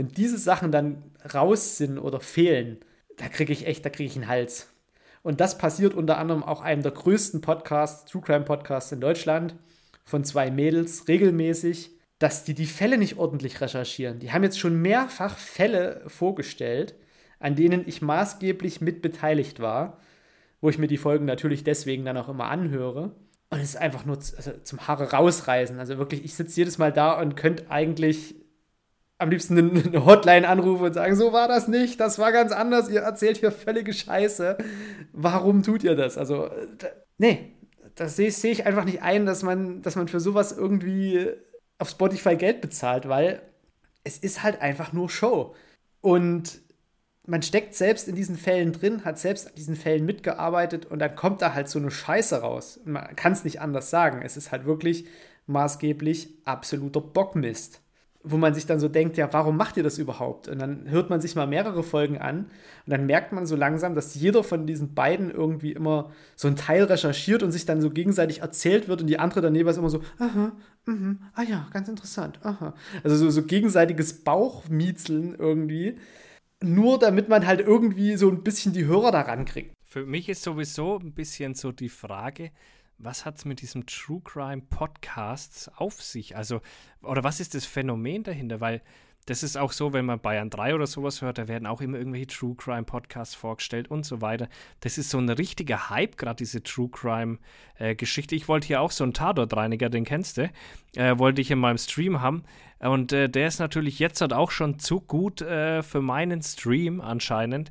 [0.00, 1.02] wenn diese Sachen dann
[1.34, 2.78] raus sind oder fehlen,
[3.18, 4.70] da kriege ich echt, da kriege ich einen Hals.
[5.22, 9.56] Und das passiert unter anderem auch einem der größten Podcasts, True Crime Podcasts in Deutschland,
[10.06, 14.20] von zwei Mädels regelmäßig, dass die die Fälle nicht ordentlich recherchieren.
[14.20, 16.94] Die haben jetzt schon mehrfach Fälle vorgestellt,
[17.38, 19.98] an denen ich maßgeblich mit beteiligt war,
[20.62, 23.14] wo ich mir die Folgen natürlich deswegen dann auch immer anhöre.
[23.50, 25.78] Und es ist einfach nur also zum Haare rausreißen.
[25.78, 28.39] Also wirklich, ich sitze jedes Mal da und könnte eigentlich
[29.20, 32.88] am liebsten eine Hotline anrufen und sagen, so war das nicht, das war ganz anders,
[32.88, 34.56] ihr erzählt hier völlige Scheiße.
[35.12, 36.16] Warum tut ihr das?
[36.16, 36.50] Also,
[37.18, 37.52] nee,
[37.94, 41.28] das sehe seh ich einfach nicht ein, dass man, dass man für sowas irgendwie
[41.78, 43.42] auf Spotify Geld bezahlt, weil
[44.04, 45.54] es ist halt einfach nur Show.
[46.00, 46.60] Und
[47.26, 51.14] man steckt selbst in diesen Fällen drin, hat selbst an diesen Fällen mitgearbeitet und dann
[51.14, 52.80] kommt da halt so eine Scheiße raus.
[52.86, 54.22] Man kann es nicht anders sagen.
[54.22, 55.06] Es ist halt wirklich
[55.46, 57.82] maßgeblich absoluter Bockmist
[58.22, 60.48] wo man sich dann so denkt, ja, warum macht ihr das überhaupt?
[60.48, 62.50] Und dann hört man sich mal mehrere Folgen an und
[62.86, 66.84] dann merkt man so langsam, dass jeder von diesen beiden irgendwie immer so ein Teil
[66.84, 70.02] recherchiert und sich dann so gegenseitig erzählt wird und die andere daneben ist immer so,
[70.18, 70.52] aha,
[70.84, 72.74] mh, ah ja, ganz interessant, aha.
[73.02, 75.98] Also so, so gegenseitiges Bauchmiezeln irgendwie,
[76.62, 79.72] nur damit man halt irgendwie so ein bisschen die Hörer daran kriegt.
[79.82, 82.50] Für mich ist sowieso ein bisschen so die Frage,
[83.02, 86.36] was hat es mit diesem True Crime Podcasts auf sich?
[86.36, 86.60] Also,
[87.02, 88.60] oder was ist das Phänomen dahinter?
[88.60, 88.82] Weil
[89.26, 91.98] das ist auch so, wenn man Bayern 3 oder sowas hört, da werden auch immer
[91.98, 94.48] irgendwelche True Crime Podcasts vorgestellt und so weiter.
[94.80, 97.38] Das ist so ein richtiger Hype, gerade diese True Crime
[97.78, 98.34] äh, Geschichte.
[98.34, 100.50] Ich wollte hier auch so einen Tatortreiniger, den kennst du,
[100.96, 102.44] äh, wollte ich in meinem Stream haben.
[102.80, 107.00] Und äh, der ist natürlich jetzt halt auch schon zu gut äh, für meinen Stream
[107.00, 107.70] anscheinend,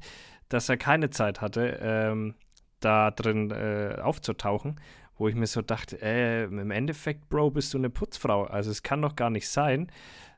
[0.50, 2.36] dass er keine Zeit hatte, ähm,
[2.80, 4.80] da drin äh, aufzutauchen
[5.20, 8.46] wo ich mir so dachte, äh, im Endeffekt, Bro, bist du eine Putzfrau.
[8.46, 9.92] Also es kann doch gar nicht sein.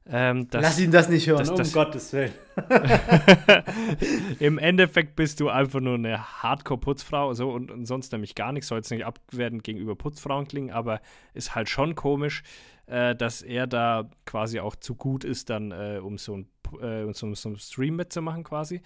[0.09, 2.33] Ähm, dass, Lass ihn das nicht hören, dass, um das, Gottes Willen.
[4.39, 8.67] Im Endeffekt bist du einfach nur eine Hardcore-Putzfrau so, und, und, sonst nämlich gar nichts.
[8.67, 11.01] Soll jetzt nicht abwertend gegenüber Putzfrauen klingen, aber
[11.35, 12.41] ist halt schon komisch,
[12.87, 16.47] äh, dass er da quasi auch zu gut ist, dann äh, um so ein
[16.81, 18.81] äh, um so, so einen Stream mitzumachen quasi.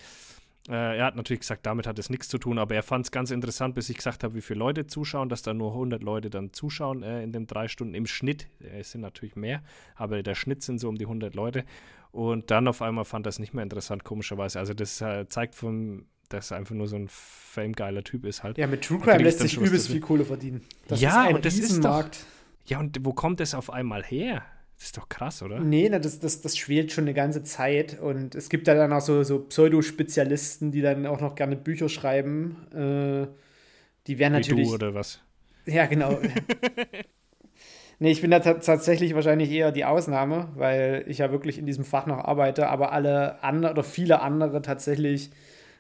[0.68, 3.11] Äh, er hat natürlich gesagt, damit hat es nichts zu tun, aber er fand es
[3.11, 6.30] ganz interessant, bis ich gesagt habe, wie viele Leute zuschauen, dass da nur 100 Leute
[6.30, 8.47] dann zuschauen äh, in den drei Stunden im Schnitt.
[8.61, 9.61] Äh, es sind natürlich mehr,
[9.95, 11.66] aber der Schnitt sind so um die 100 Leute.
[12.11, 14.57] Und dann auf einmal fand er es nicht mehr interessant, komischerweise.
[14.57, 18.57] Also das äh, zeigt von, dass er einfach nur so ein famegeiler Typ ist halt.
[18.57, 20.61] Ja, mit True Crime lässt sich übelst viel Kohle verdienen.
[20.88, 22.05] Das ja, ist ein und das ist doch,
[22.66, 24.43] Ja, und wo kommt das auf einmal her?
[24.86, 25.59] Das ist doch krass, oder?
[25.61, 27.99] Nee, na, das, das, das schwelt schon eine ganze Zeit.
[27.99, 31.89] Und es gibt da dann auch so, so Pseudospezialisten, die dann auch noch gerne Bücher
[31.89, 32.67] schreiben.
[32.71, 33.25] Äh,
[34.05, 34.67] die werden natürlich.
[34.67, 35.21] Du oder was?
[35.65, 36.19] Ja, genau.
[37.99, 41.83] nee, ich bin da tatsächlich wahrscheinlich eher die Ausnahme, weil ich ja wirklich in diesem
[41.83, 45.31] Fach noch arbeite, aber alle andere oder viele andere tatsächlich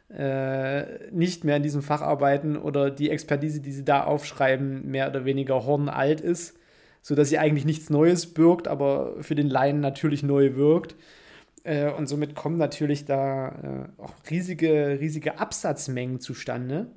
[0.09, 5.09] äh, nicht mehr in diesem Fach arbeiten oder die Expertise, die sie da aufschreiben, mehr
[5.09, 6.57] oder weniger hornalt ist,
[7.05, 10.95] sodass sie eigentlich nichts Neues birgt, aber für den Laien natürlich neu wirkt.
[11.63, 13.49] Äh, und somit kommen natürlich da
[13.99, 16.87] äh, auch riesige, riesige Absatzmengen zustande.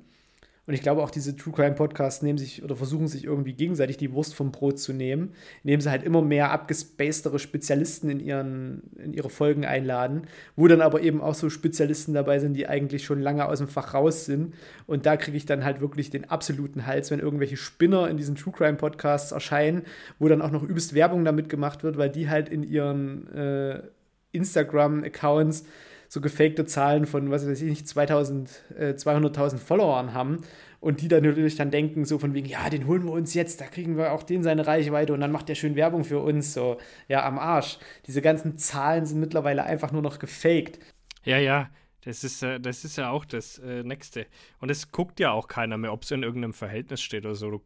[0.69, 3.97] Und ich glaube auch diese True Crime Podcasts nehmen sich oder versuchen sich irgendwie gegenseitig
[3.97, 8.83] die Wurst vom Brot zu nehmen, indem sie halt immer mehr abgespacedere Spezialisten in, ihren,
[9.03, 13.03] in ihre Folgen einladen, wo dann aber eben auch so Spezialisten dabei sind, die eigentlich
[13.03, 14.53] schon lange aus dem Fach raus sind.
[14.85, 18.35] Und da kriege ich dann halt wirklich den absoluten Hals, wenn irgendwelche Spinner in diesen
[18.35, 19.81] True Crime Podcasts erscheinen,
[20.19, 23.81] wo dann auch noch übelst Werbung damit gemacht wird, weil die halt in ihren äh,
[24.33, 25.65] Instagram-Accounts
[26.09, 30.39] so gefakte Zahlen von, was weiß ich nicht, 2000, äh, 200.000 Followern haben
[30.79, 33.61] und die dann natürlich dann denken, so von wegen, ja, den holen wir uns jetzt,
[33.61, 36.53] da kriegen wir auch den seine Reichweite und dann macht der schön Werbung für uns,
[36.53, 37.77] so, ja, am Arsch.
[38.07, 40.79] Diese ganzen Zahlen sind mittlerweile einfach nur noch gefaked.
[41.23, 41.69] Ja, ja,
[42.03, 44.25] das ist, äh, das ist ja auch das äh, Nächste.
[44.59, 47.61] Und es guckt ja auch keiner mehr, ob es in irgendeinem Verhältnis steht oder so.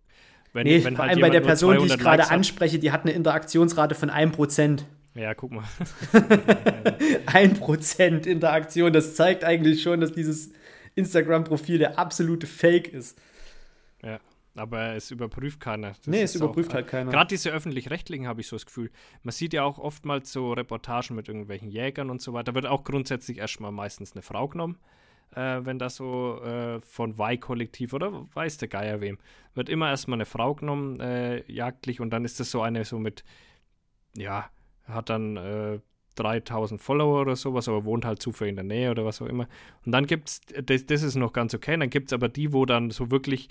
[0.51, 3.03] Wenn, nee, wenn vor halt allem bei der Person, die ich gerade anspreche, die hat
[3.03, 4.83] eine Interaktionsrate von 1%.
[5.15, 5.63] Ja, guck mal.
[7.27, 10.51] Ein Prozent Interaktion, das zeigt eigentlich schon, dass dieses
[10.95, 13.19] Instagram-Profil der absolute Fake ist.
[14.03, 14.19] Ja,
[14.55, 15.89] aber es überprüft keiner.
[15.89, 17.11] Das nee, es überprüft auch, halt keiner.
[17.11, 18.89] Gerade diese öffentlich-rechtlichen habe ich so das Gefühl.
[19.21, 22.51] Man sieht ja auch oftmals so Reportagen mit irgendwelchen Jägern und so weiter.
[22.51, 24.79] Da wird auch grundsätzlich erstmal meistens eine Frau genommen,
[25.35, 29.19] äh, wenn das so äh, von Weih-Kollektiv oder weiß der Geier wem,
[29.53, 32.97] wird immer erstmal eine Frau genommen, äh, jagdlich, und dann ist das so eine so
[32.97, 33.23] mit,
[34.15, 34.49] ja,
[34.85, 35.79] hat dann äh,
[36.15, 39.47] 3000 Follower oder sowas, aber wohnt halt zufällig in der Nähe oder was auch immer.
[39.85, 42.53] Und dann gibt es, das, das, ist noch ganz okay, dann gibt es aber die,
[42.53, 43.49] wo dann so wirklich,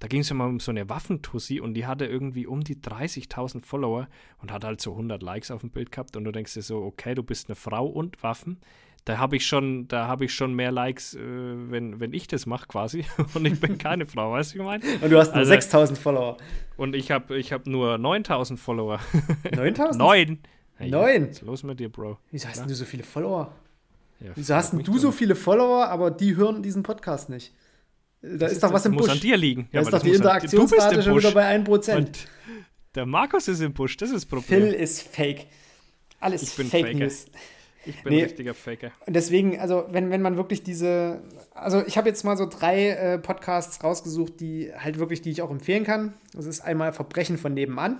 [0.00, 2.76] da ging es ja mal um so eine Waffentussi und die hatte irgendwie um die
[2.76, 4.08] 30.000 Follower
[4.40, 6.78] und hat halt so 100 Likes auf dem Bild gehabt und du denkst dir so,
[6.82, 8.60] okay, du bist eine Frau und Waffen.
[9.06, 12.46] Da habe ich schon, da habe ich schon mehr Likes, äh, wenn, wenn ich das
[12.46, 13.04] mache quasi.
[13.34, 14.84] Und ich bin keine Frau, weißt du, wie ich meine?
[15.02, 16.38] Und du hast nur also, 6000 Follower.
[16.78, 19.00] Und ich habe ich hab nur 9000 Follower.
[19.54, 19.98] 9000?
[19.98, 20.38] Neun.
[20.84, 21.28] Hey, Neun.
[21.28, 22.18] Was ist los mit dir, Bro?
[22.30, 23.52] Wieso hast du so viele Follower?
[24.20, 27.52] Ja, Wieso hast du so viele Follower, aber die hören diesen Podcast nicht?
[28.20, 29.06] Da das ist, doch was im Busch.
[29.06, 29.68] muss an dir liegen.
[29.72, 31.96] Da ja, ist doch die Interaktionsrate schon wieder bei 1%.
[31.96, 32.28] Und
[32.94, 34.62] der Markus ist im Busch, das ist das Problem.
[34.62, 35.46] Phil ist fake.
[36.20, 36.98] Alles ich bin Fake Faker.
[36.98, 37.26] News.
[37.86, 38.20] Ich bin nee.
[38.20, 38.92] ein richtiger Faker.
[39.06, 41.22] Und deswegen, also wenn, wenn man wirklich diese,
[41.54, 45.42] also ich habe jetzt mal so drei äh, Podcasts rausgesucht, die halt wirklich, die ich
[45.42, 46.14] auch empfehlen kann.
[46.32, 47.98] Das ist einmal Verbrechen von nebenan.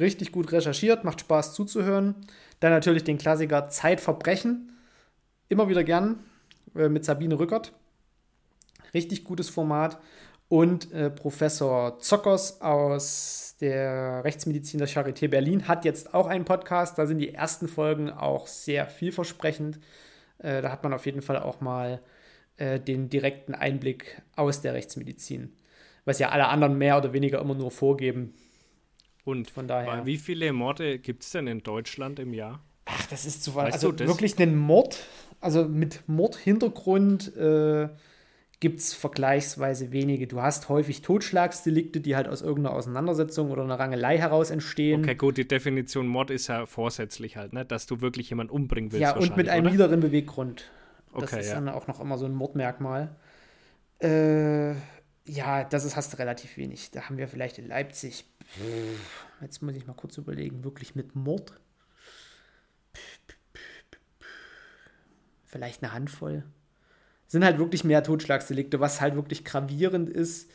[0.00, 2.14] Richtig gut recherchiert, macht Spaß zuzuhören.
[2.58, 4.72] Dann natürlich den Klassiker Zeitverbrechen.
[5.48, 6.20] Immer wieder gern
[6.74, 7.72] äh, mit Sabine Rückert.
[8.94, 9.98] Richtig gutes Format.
[10.48, 16.98] Und äh, Professor Zockers aus der Rechtsmedizin der Charité Berlin hat jetzt auch einen Podcast.
[16.98, 19.78] Da sind die ersten Folgen auch sehr vielversprechend.
[20.38, 22.00] Äh, da hat man auf jeden Fall auch mal
[22.56, 25.52] äh, den direkten Einblick aus der Rechtsmedizin.
[26.04, 28.34] Was ja alle anderen mehr oder weniger immer nur vorgeben.
[29.24, 30.06] Und von daher.
[30.06, 32.62] Wie viele Morde gibt es denn in Deutschland im Jahr?
[32.86, 33.72] Ach, das ist zu weit.
[33.72, 35.04] Also wirklich einen Mord,
[35.40, 37.88] also mit Mordhintergrund äh,
[38.60, 40.26] gibt es vergleichsweise wenige.
[40.26, 45.02] Du hast häufig Totschlagsdelikte, die halt aus irgendeiner Auseinandersetzung oder einer Rangelei heraus entstehen.
[45.02, 47.64] Okay, gut, die Definition Mord ist ja vorsätzlich halt, ne?
[47.64, 49.02] dass du wirklich jemanden umbringen willst.
[49.02, 49.72] Ja, und mit einem oder?
[49.72, 50.70] niederen Beweggrund.
[51.14, 51.54] Das okay, ist ja.
[51.54, 53.16] dann auch noch immer so ein Mordmerkmal.
[53.98, 54.74] Äh,
[55.26, 56.90] ja, das ist, hast du relativ wenig.
[56.90, 58.24] Da haben wir vielleicht in Leipzig
[59.40, 61.52] Jetzt muss ich mal kurz überlegen, wirklich mit Mord?
[65.46, 66.44] Vielleicht eine Handvoll.
[67.26, 70.50] Sind halt wirklich mehr Totschlagsdelikte, was halt wirklich gravierend ist.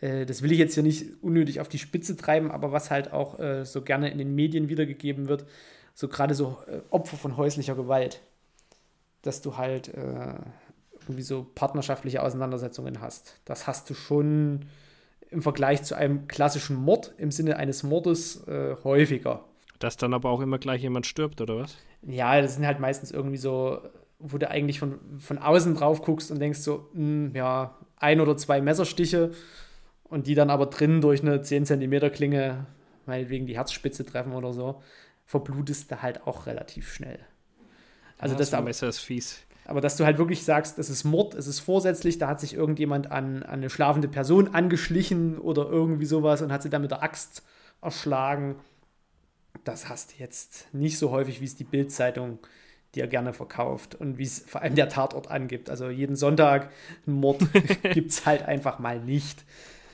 [0.00, 3.12] Äh, das will ich jetzt hier nicht unnötig auf die Spitze treiben, aber was halt
[3.12, 5.46] auch äh, so gerne in den Medien wiedergegeben wird,
[5.94, 8.20] so gerade so äh, Opfer von häuslicher Gewalt.
[9.22, 9.92] Dass du halt
[11.10, 13.40] irgendwie so partnerschaftliche Auseinandersetzungen hast.
[13.44, 14.66] Das hast du schon
[15.30, 19.44] im Vergleich zu einem klassischen Mord im Sinne eines Mordes äh, häufiger.
[19.78, 21.76] Dass dann aber auch immer gleich jemand stirbt, oder was?
[22.02, 23.80] Ja, das sind halt meistens irgendwie so,
[24.18, 28.20] wo du eigentlich von, von außen drauf guckst und denkst so, mh, hm, ja, ein
[28.20, 29.32] oder zwei Messerstiche
[30.04, 32.66] und die dann aber drin durch eine 10 cm Klinge,
[33.06, 34.82] meinetwegen die Herzspitze treffen oder so,
[35.24, 37.20] verblutest du halt auch relativ schnell.
[38.18, 39.40] Also ja, das, das Messer ist fies.
[39.70, 42.54] Aber dass du halt wirklich sagst, es ist Mord, es ist vorsätzlich, da hat sich
[42.54, 46.90] irgendjemand an, an eine schlafende Person angeschlichen oder irgendwie sowas und hat sie dann mit
[46.90, 47.44] der Axt
[47.80, 48.56] erschlagen.
[49.62, 52.40] Das hast du jetzt nicht so häufig, wie es die Bildzeitung
[52.96, 55.70] dir gerne verkauft und wie es vor allem der Tatort angibt.
[55.70, 56.72] Also jeden Sonntag
[57.06, 57.40] einen Mord
[57.92, 59.44] gibt es halt einfach mal nicht.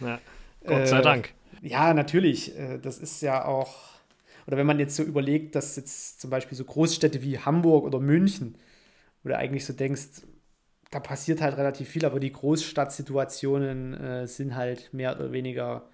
[0.00, 0.20] Ja,
[0.64, 1.34] Gott sei äh, Dank.
[1.60, 2.58] Ja, natürlich.
[2.58, 3.74] Äh, das ist ja auch,
[4.46, 8.00] oder wenn man jetzt so überlegt, dass jetzt zum Beispiel so Großstädte wie Hamburg oder
[8.00, 8.56] München,
[9.26, 10.22] wo du eigentlich so denkst,
[10.92, 15.90] da passiert halt relativ viel, aber die Großstadtsituationen äh, sind halt mehr oder weniger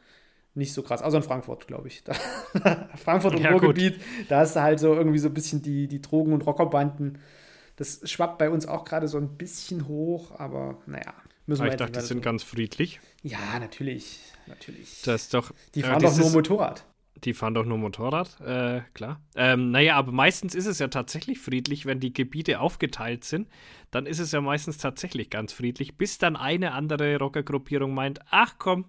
[0.53, 1.01] nicht so krass.
[1.01, 2.05] Also in Frankfurt, glaube ich.
[2.63, 5.89] Da, Frankfurt und ja, Ruhrgebiet, da hast du halt so irgendwie so ein bisschen die,
[5.89, 7.21] die Drogen- und Rockerbanden.
[7.77, 11.15] Das schwappt bei uns auch gerade so ein bisschen hoch, aber naja.
[11.47, 13.01] Müssen wir ich dachte, die sind ganz friedlich.
[13.23, 14.21] Ja, natürlich.
[14.47, 15.01] Natürlich.
[15.07, 15.53] Das ist doch.
[15.75, 16.85] Die fahren äh, doch nur Motorrad.
[17.25, 19.21] Die fahren doch nur Motorrad, äh, klar.
[19.37, 23.49] Ähm, naja, aber meistens ist es ja tatsächlich friedlich, wenn die Gebiete aufgeteilt sind.
[23.93, 28.57] Dann ist es ja meistens tatsächlich ganz friedlich, bis dann eine andere Rockergruppierung meint: Ach
[28.59, 28.87] komm,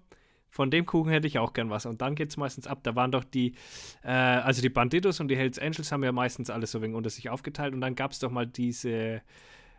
[0.54, 1.84] von dem Kuchen hätte ich auch gern was.
[1.84, 2.78] Und dann geht es meistens ab.
[2.84, 3.54] Da waren doch die,
[4.02, 7.10] äh, also die Bandidos und die Hells Angels haben ja meistens alles so wegen unter
[7.10, 7.74] sich aufgeteilt.
[7.74, 9.20] Und dann gab es doch mal diese,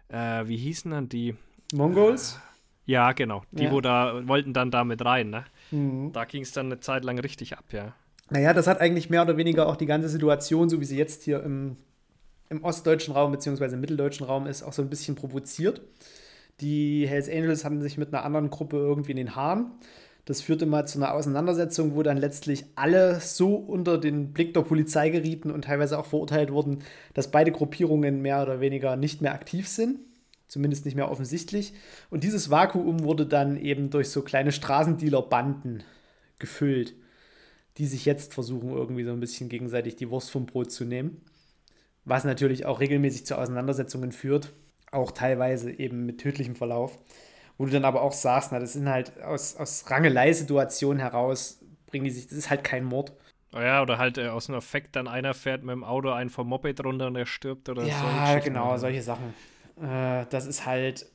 [0.10, 1.36] äh, wie hießen dann die?
[1.74, 2.36] Mongols?
[2.88, 3.43] Äh, ja, genau.
[3.51, 3.72] Die, ja.
[3.72, 5.45] wo da, wollten dann damit rein, ne?
[5.72, 6.12] Mhm.
[6.12, 7.93] Da ging es dann eine Zeit lang richtig ab, ja.
[8.30, 11.23] Naja, das hat eigentlich mehr oder weniger auch die ganze Situation, so wie sie jetzt
[11.23, 11.78] hier im,
[12.49, 13.65] im ostdeutschen Raum bzw.
[13.73, 15.82] im mitteldeutschen Raum ist, auch so ein bisschen provoziert.
[16.61, 19.71] Die Hells Angels hatten sich mit einer anderen Gruppe irgendwie in den Haaren.
[20.26, 24.61] Das führte mal zu einer Auseinandersetzung, wo dann letztlich alle so unter den Blick der
[24.61, 26.80] Polizei gerieten und teilweise auch verurteilt wurden,
[27.13, 29.99] dass beide Gruppierungen mehr oder weniger nicht mehr aktiv sind.
[30.47, 31.73] Zumindest nicht mehr offensichtlich.
[32.09, 35.84] Und dieses Vakuum wurde dann eben durch so kleine Straßendealer-Banden
[36.39, 36.95] gefüllt,
[37.78, 41.21] die sich jetzt versuchen, irgendwie so ein bisschen gegenseitig die Wurst vom Brot zu nehmen.
[42.05, 44.53] Was natürlich auch regelmäßig zu Auseinandersetzungen führt,
[44.91, 46.99] auch teilweise eben mit tödlichem Verlauf
[47.57, 52.05] wo du dann aber auch sagst, na, das sind halt aus, aus Rangelei-Situationen heraus, bringen
[52.05, 53.13] die sich, das ist halt kein Mord.
[53.53, 56.30] Oh ja, oder halt äh, aus einem Effekt dann einer fährt mit dem Auto einen
[56.30, 57.88] vom Moped runter und er stirbt oder so.
[57.88, 59.34] Ja, genau, solche Sachen.
[59.82, 61.05] Äh, das ist halt,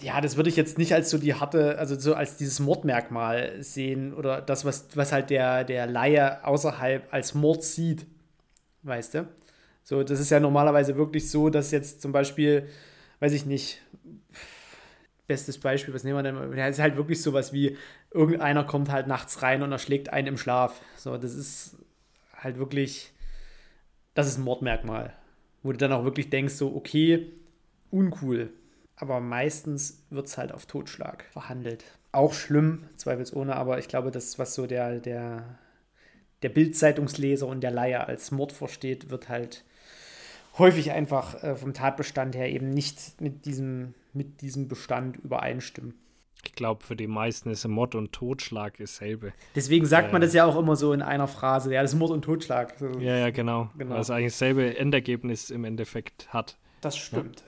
[0.00, 3.62] ja, das würde ich jetzt nicht als so die harte, also so als dieses Mordmerkmal
[3.62, 8.06] sehen oder das, was, was halt der, der Laie außerhalb als Mord sieht.
[8.82, 9.28] Weißt du?
[9.82, 12.68] So, das ist ja normalerweise wirklich so, dass jetzt zum Beispiel,
[13.20, 13.80] weiß ich nicht,
[15.26, 16.58] bestes Beispiel, was nehmen wir denn?
[16.58, 17.76] Es ist halt wirklich sowas wie,
[18.12, 20.80] irgendeiner kommt halt nachts rein und erschlägt einen im Schlaf.
[20.96, 21.76] So, das ist
[22.34, 23.12] halt wirklich,
[24.14, 25.14] das ist ein Mordmerkmal.
[25.62, 27.32] Wo du dann auch wirklich denkst, so, okay,
[27.90, 28.50] uncool.
[29.00, 31.84] Aber meistens wird es halt auf Totschlag verhandelt.
[32.10, 35.58] Auch schlimm, zweifelsohne, aber ich glaube, das, was so der, der,
[36.42, 39.64] der Bildzeitungsleser und der Laie als Mord versteht, wird halt
[40.58, 45.94] häufig einfach äh, vom Tatbestand her eben nicht mit diesem, mit diesem Bestand übereinstimmen.
[46.44, 49.32] Ich glaube, für die meisten ist Mord und Totschlag dasselbe.
[49.54, 51.98] Deswegen sagt äh, man das ja auch immer so in einer Phrase, ja, das ist
[51.98, 52.74] Mord und Totschlag.
[52.78, 52.86] So.
[52.98, 53.70] Ja, ja, genau.
[53.76, 53.94] genau.
[53.94, 56.58] Weil es eigentlich dasselbe Endergebnis im Endeffekt hat.
[56.80, 57.42] Das stimmt.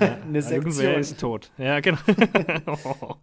[0.00, 0.18] Ja.
[0.24, 0.72] Eine Sektion.
[0.72, 1.50] Irgendwer ist tot.
[1.58, 1.98] Ja, genau.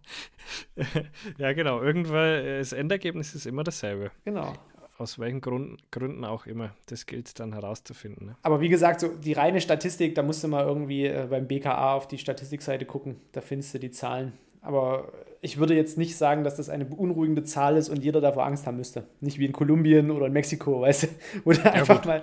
[1.38, 1.82] ja, genau.
[1.82, 4.10] Irgendwer, das Endergebnis ist immer dasselbe.
[4.24, 4.54] Genau
[4.98, 6.74] aus welchen Grund, Gründen auch immer.
[6.86, 8.26] Das gilt dann herauszufinden.
[8.26, 8.36] Ne?
[8.42, 11.94] Aber wie gesagt, so die reine Statistik, da musst du mal irgendwie äh, beim BKA
[11.94, 13.16] auf die Statistikseite gucken.
[13.32, 14.32] Da findest du die Zahlen.
[14.60, 18.44] Aber ich würde jetzt nicht sagen, dass das eine beunruhigende Zahl ist und jeder davor
[18.44, 19.04] Angst haben müsste.
[19.20, 21.08] Nicht wie in Kolumbien oder in Mexiko, weißt du?
[21.44, 22.06] Oder ja, einfach gut.
[22.06, 22.22] mal.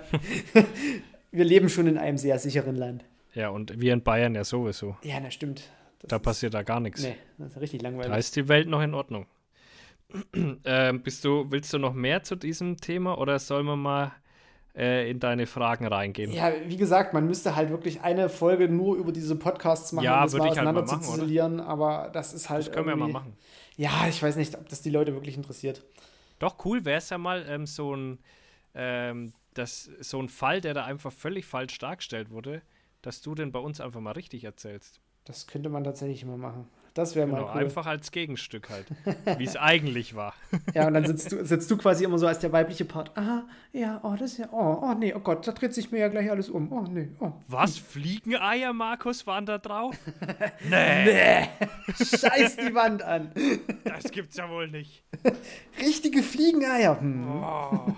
[1.32, 3.04] wir leben schon in einem sehr sicheren Land.
[3.36, 4.96] Ja, und wir in Bayern ja sowieso.
[5.02, 5.70] Ja, das stimmt.
[6.00, 7.02] Das da passiert da gar nichts.
[7.02, 8.10] Nee, das ist richtig langweilig.
[8.10, 9.26] Da ist die Welt noch in Ordnung.
[10.64, 14.12] ähm, bist du, willst du noch mehr zu diesem Thema oder sollen wir mal
[14.74, 16.32] äh, in deine Fragen reingehen?
[16.32, 20.16] Ja, wie gesagt, man müsste halt wirklich eine Folge nur über diese Podcasts machen, ja,
[20.16, 22.68] um das mal auseinander halt zu ziselieren, aber das ist halt.
[22.68, 23.34] Das können wir mal machen.
[23.76, 25.82] Ja, ich weiß nicht, ob das die Leute wirklich interessiert.
[26.38, 28.18] Doch, cool wäre es ja mal ähm, so ein
[28.74, 32.62] ähm, das, so ein Fall, der da einfach völlig falsch dargestellt wurde,
[33.06, 35.00] dass du den bei uns einfach mal richtig erzählst.
[35.22, 36.66] Das könnte man tatsächlich immer machen.
[36.92, 37.60] Das wäre genau, mal cool.
[37.60, 38.86] Einfach als Gegenstück halt,
[39.38, 40.34] wie es eigentlich war.
[40.74, 43.16] Ja, und dann sitzt du, sitzt du quasi immer so als der weibliche Part.
[43.16, 45.98] Aha, ja, oh, das ist ja, oh, oh, nee, oh Gott, da dreht sich mir
[45.98, 46.72] ja gleich alles um.
[46.72, 47.32] Oh, nee, oh.
[47.46, 49.96] Was, Fliegeneier, Markus, waren da drauf?
[50.68, 51.04] nee.
[51.04, 51.48] nee.
[51.96, 53.30] Scheiß die Wand an.
[53.84, 55.04] Das gibt's ja wohl nicht.
[55.80, 57.00] Richtige Fliegeneier.
[57.00, 57.42] Hm.
[57.42, 57.94] Oh.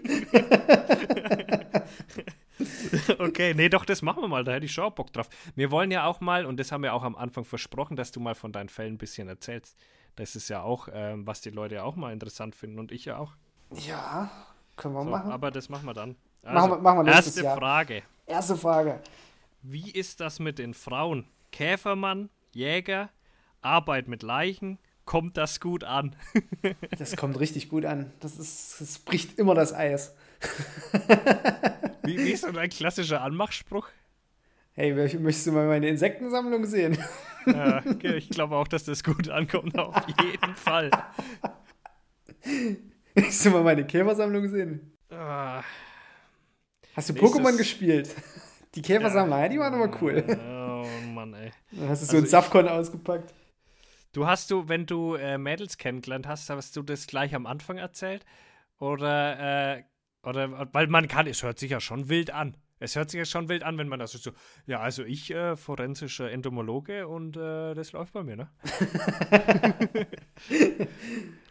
[3.18, 4.44] okay, nee, doch, das machen wir mal.
[4.44, 5.28] Da hätte ich schon auch Bock drauf.
[5.54, 8.20] Wir wollen ja auch mal, und das haben wir auch am Anfang versprochen, dass du
[8.20, 9.76] mal von deinen Fällen ein bisschen erzählst.
[10.16, 13.04] Das ist ja auch, ähm, was die Leute ja auch mal interessant finden und ich
[13.04, 13.32] ja auch.
[13.72, 14.30] Ja,
[14.76, 15.30] können wir so, machen.
[15.30, 16.16] Aber das machen wir dann.
[16.42, 17.56] Also, machen wir, machen wir erste Jahr.
[17.56, 18.02] Frage.
[18.26, 19.00] Erste Frage.
[19.62, 21.26] Wie ist das mit den Frauen?
[21.52, 23.10] Käfermann, Jäger,
[23.60, 26.16] Arbeit mit Leichen, kommt das gut an?
[26.98, 28.12] das kommt richtig gut an.
[28.20, 30.14] Das, ist, das bricht immer das Eis.
[32.10, 33.88] wie, wie ist so dein klassischer Anmachspruch?
[34.72, 36.98] Hey, möchtest du mal meine Insektensammlung sehen?
[37.46, 40.90] Ja, ich glaube auch, dass das gut ankommt, auf jeden Fall.
[43.14, 44.96] Möchtest du mal meine Käfersammlung sehen?
[45.10, 45.62] Ah.
[46.94, 48.14] Hast du Pokémon gespielt?
[48.74, 50.24] Die Käfersammler, ja, die waren aber cool.
[50.28, 51.50] Oh Mann, ey.
[51.72, 53.34] Dann hast du so also ein Safcon ausgepackt.
[54.12, 57.78] Du hast du, wenn du äh, Mädels kennengelernt hast, hast du das gleich am Anfang
[57.78, 58.24] erzählt?
[58.78, 59.82] Oder, äh,
[60.22, 62.56] oder, weil man kann, es hört sich ja schon wild an.
[62.78, 64.30] Es hört sich ja schon wild an, wenn man das so,
[64.66, 68.48] ja, also ich, äh, forensischer Entomologe und äh, das läuft bei mir, ne?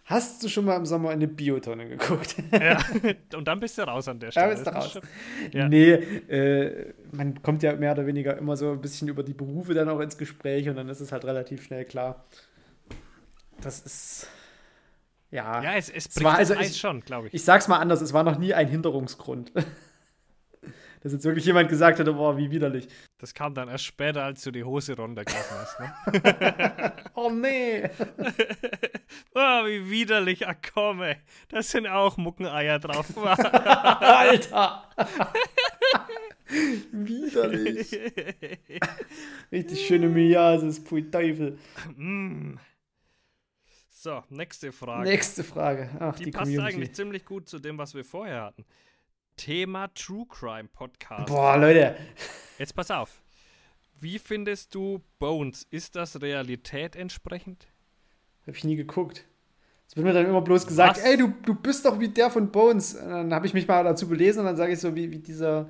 [0.10, 2.36] Hast du schon mal im Sommer in eine Biotonne geguckt?
[2.52, 2.80] ja,
[3.38, 4.48] und dann bist du raus an der Stelle.
[4.48, 5.00] Ja, bist du raus.
[5.52, 5.70] Ja.
[5.70, 9.76] Nee, äh, man kommt ja mehr oder weniger immer so ein bisschen über die Berufe
[9.76, 12.26] dann auch ins Gespräch und dann ist es halt relativ schnell klar.
[13.62, 14.28] Das ist.
[15.32, 17.34] Ja, ja es, es bringt es war, also ich, schon, glaube ich.
[17.34, 19.52] Ich sag's mal anders, es war noch nie ein Hinderungsgrund
[21.02, 22.88] dass jetzt wirklich jemand gesagt hätte, boah, wie widerlich.
[23.18, 26.94] Das kam dann erst später, als du die Hose runtergelassen hast, ne?
[27.16, 27.84] oh nee!
[29.34, 31.16] oh, wie widerlich, ach komm, ey.
[31.50, 33.06] Da sind auch Muckeneier drauf.
[33.18, 34.84] Alter!
[36.92, 37.98] widerlich.
[39.52, 41.58] Richtig schöne Miasis, pui Teufel.
[41.96, 42.56] Mm.
[44.02, 45.10] So, nächste Frage.
[45.10, 45.90] Nächste Frage.
[46.00, 46.74] Ach, die, die passt Community.
[46.74, 48.64] eigentlich ziemlich gut zu dem, was wir vorher hatten.
[49.36, 51.26] Thema True Crime Podcast.
[51.28, 51.98] Boah, Leute.
[52.58, 53.22] Jetzt pass auf.
[54.00, 55.68] Wie findest du Bones?
[55.70, 57.68] Ist das Realität entsprechend?
[58.48, 59.26] Hab ich nie geguckt.
[59.86, 61.04] Es wird mir dann immer bloß gesagt, Was?
[61.04, 62.96] ey, du, du bist doch wie der von Bones.
[62.96, 65.20] Und dann habe ich mich mal dazu belesen und dann sage ich so, wie, wie
[65.20, 65.70] dieser,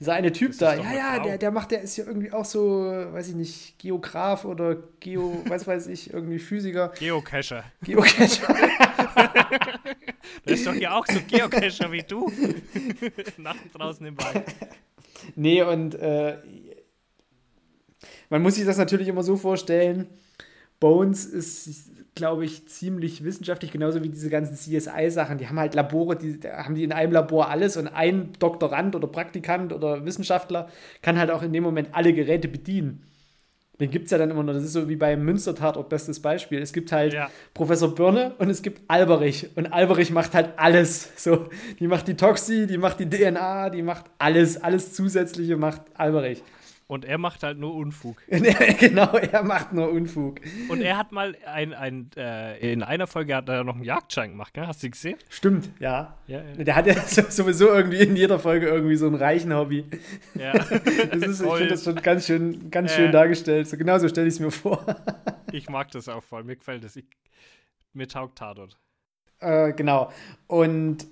[0.00, 0.74] dieser eine Typ da.
[0.74, 2.60] Ja, ja, der, der macht, der ist ja irgendwie auch so,
[3.12, 6.92] weiß ich nicht, Geograf oder Geo, weiß weiß ich, irgendwie Physiker.
[6.98, 7.64] Geocacher.
[7.82, 8.54] Geocacher.
[10.46, 12.30] Der ist doch hier auch so Geocacher wie du.
[13.36, 14.44] Nachts draußen im Wald.
[15.34, 16.38] Nee, und äh,
[18.30, 20.06] man muss sich das natürlich immer so vorstellen.
[20.80, 25.38] Bones ist, glaube ich, ziemlich wissenschaftlich, genauso wie diese ganzen CSI-Sachen.
[25.38, 29.06] Die haben halt Labore, die haben die in einem Labor alles und ein Doktorand oder
[29.06, 30.68] Praktikant oder Wissenschaftler
[31.02, 33.06] kann halt auch in dem Moment alle Geräte bedienen.
[33.80, 34.52] Den gibt es ja dann immer noch.
[34.52, 36.60] Das ist so wie beim Münster-Tatort, bestes Beispiel.
[36.60, 37.30] Es gibt halt ja.
[37.54, 39.48] Professor Birne und es gibt Alberich.
[39.56, 41.10] Und Alberich macht halt alles.
[41.16, 44.62] So, die macht die Toxi, die macht die DNA, die macht alles.
[44.62, 46.42] Alles Zusätzliche macht Alberich.
[46.90, 48.20] Und er macht halt nur Unfug.
[48.26, 50.40] genau, er macht nur Unfug.
[50.68, 54.32] Und er hat mal ein, ein äh, in einer Folge hat er noch einen Jagdschein
[54.32, 54.66] gemacht, gell?
[54.66, 55.16] hast du gesehen?
[55.28, 56.18] Stimmt, ja.
[56.26, 56.64] ja, ja.
[56.64, 59.84] Der hat ja sowieso irgendwie in jeder Folge irgendwie so ein reichen Hobby.
[60.34, 60.52] Ja.
[60.52, 63.68] das ist, ich finde das schon ganz schön, ganz schön dargestellt.
[63.68, 64.84] So, genau so stelle ich es mir vor.
[65.52, 66.96] ich mag das auch voll, mir gefällt das.
[66.96, 67.04] Ich,
[67.92, 68.76] mir taugt Tatort.
[69.38, 70.10] Äh, genau.
[70.48, 71.06] Und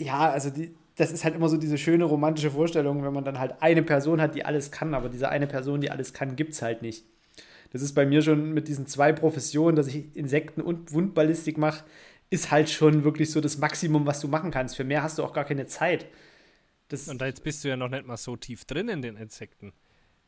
[0.00, 3.38] ja, also die, das ist halt immer so diese schöne romantische Vorstellung, wenn man dann
[3.38, 6.52] halt eine Person hat, die alles kann, aber diese eine Person, die alles kann, gibt
[6.52, 7.04] es halt nicht.
[7.72, 11.84] Das ist bei mir schon mit diesen zwei Professionen, dass ich Insekten und Wundballistik mache,
[12.28, 14.76] ist halt schon wirklich so das Maximum, was du machen kannst.
[14.76, 16.06] Für mehr hast du auch gar keine Zeit.
[16.88, 19.72] Das und jetzt bist du ja noch nicht mal so tief drin in den Insekten.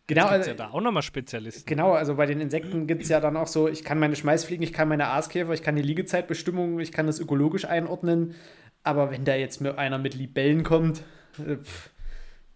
[0.08, 1.64] Genau, also, ja da auch nochmal Spezialisten.
[1.64, 4.62] Genau, also bei den Insekten gibt es ja dann auch so, ich kann meine Schmeißfliegen,
[4.62, 8.34] ich kann meine Aaskäfer, ich kann die Liegezeitbestimmung, ich kann das ökologisch einordnen.
[8.84, 11.02] Aber wenn da jetzt einer mit Libellen kommt,
[11.38, 11.90] äh, pff,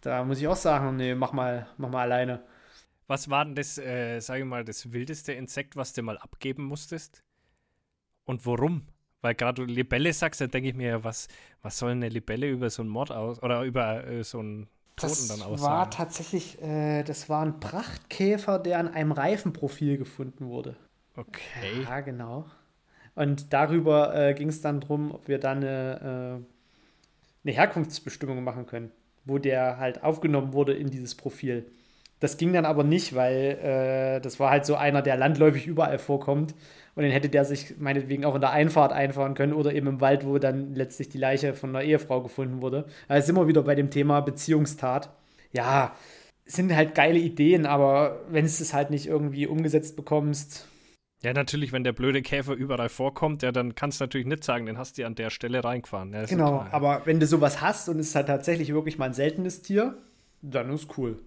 [0.00, 2.42] da muss ich auch sagen, nee, mach mal, mach mal alleine.
[3.06, 6.64] Was war denn das, äh, sage ich mal, das wildeste Insekt, was du mal abgeben
[6.64, 7.22] musstest?
[8.24, 8.88] Und warum?
[9.22, 11.28] Weil gerade du Libelle sagst, dann denke ich mir, was,
[11.62, 15.10] was soll eine Libelle über so einen Mord aus oder über äh, so einen Toten
[15.10, 15.52] das dann aussagen?
[15.52, 20.76] Das war tatsächlich, äh, das war ein Prachtkäfer, der an einem Reifenprofil gefunden wurde.
[21.16, 21.84] Okay.
[21.84, 22.46] Ja, genau.
[23.16, 28.66] Und darüber äh, ging es dann darum, ob wir dann eine, äh, eine Herkunftsbestimmung machen
[28.66, 28.92] können,
[29.24, 31.66] wo der halt aufgenommen wurde in dieses Profil.
[32.20, 35.98] Das ging dann aber nicht, weil äh, das war halt so einer, der landläufig überall
[35.98, 36.54] vorkommt.
[36.94, 40.00] Und den hätte der sich meinetwegen auch in der Einfahrt einfahren können oder eben im
[40.00, 42.86] Wald, wo dann letztlich die Leiche von einer Ehefrau gefunden wurde.
[43.08, 45.10] Also sind wir wieder bei dem Thema Beziehungstat.
[45.52, 45.94] Ja,
[46.46, 50.68] sind halt geile Ideen, aber wenn du es halt nicht irgendwie umgesetzt bekommst,
[51.26, 54.64] ja, natürlich, wenn der blöde Käfer überall vorkommt, ja, dann kannst du natürlich nicht sagen,
[54.64, 56.12] den hast du an der Stelle reingefahren.
[56.12, 56.72] Ja, genau, klar, ja.
[56.72, 59.98] aber wenn du sowas hast und es ist halt tatsächlich wirklich mal ein seltenes Tier,
[60.40, 61.18] dann ist cool.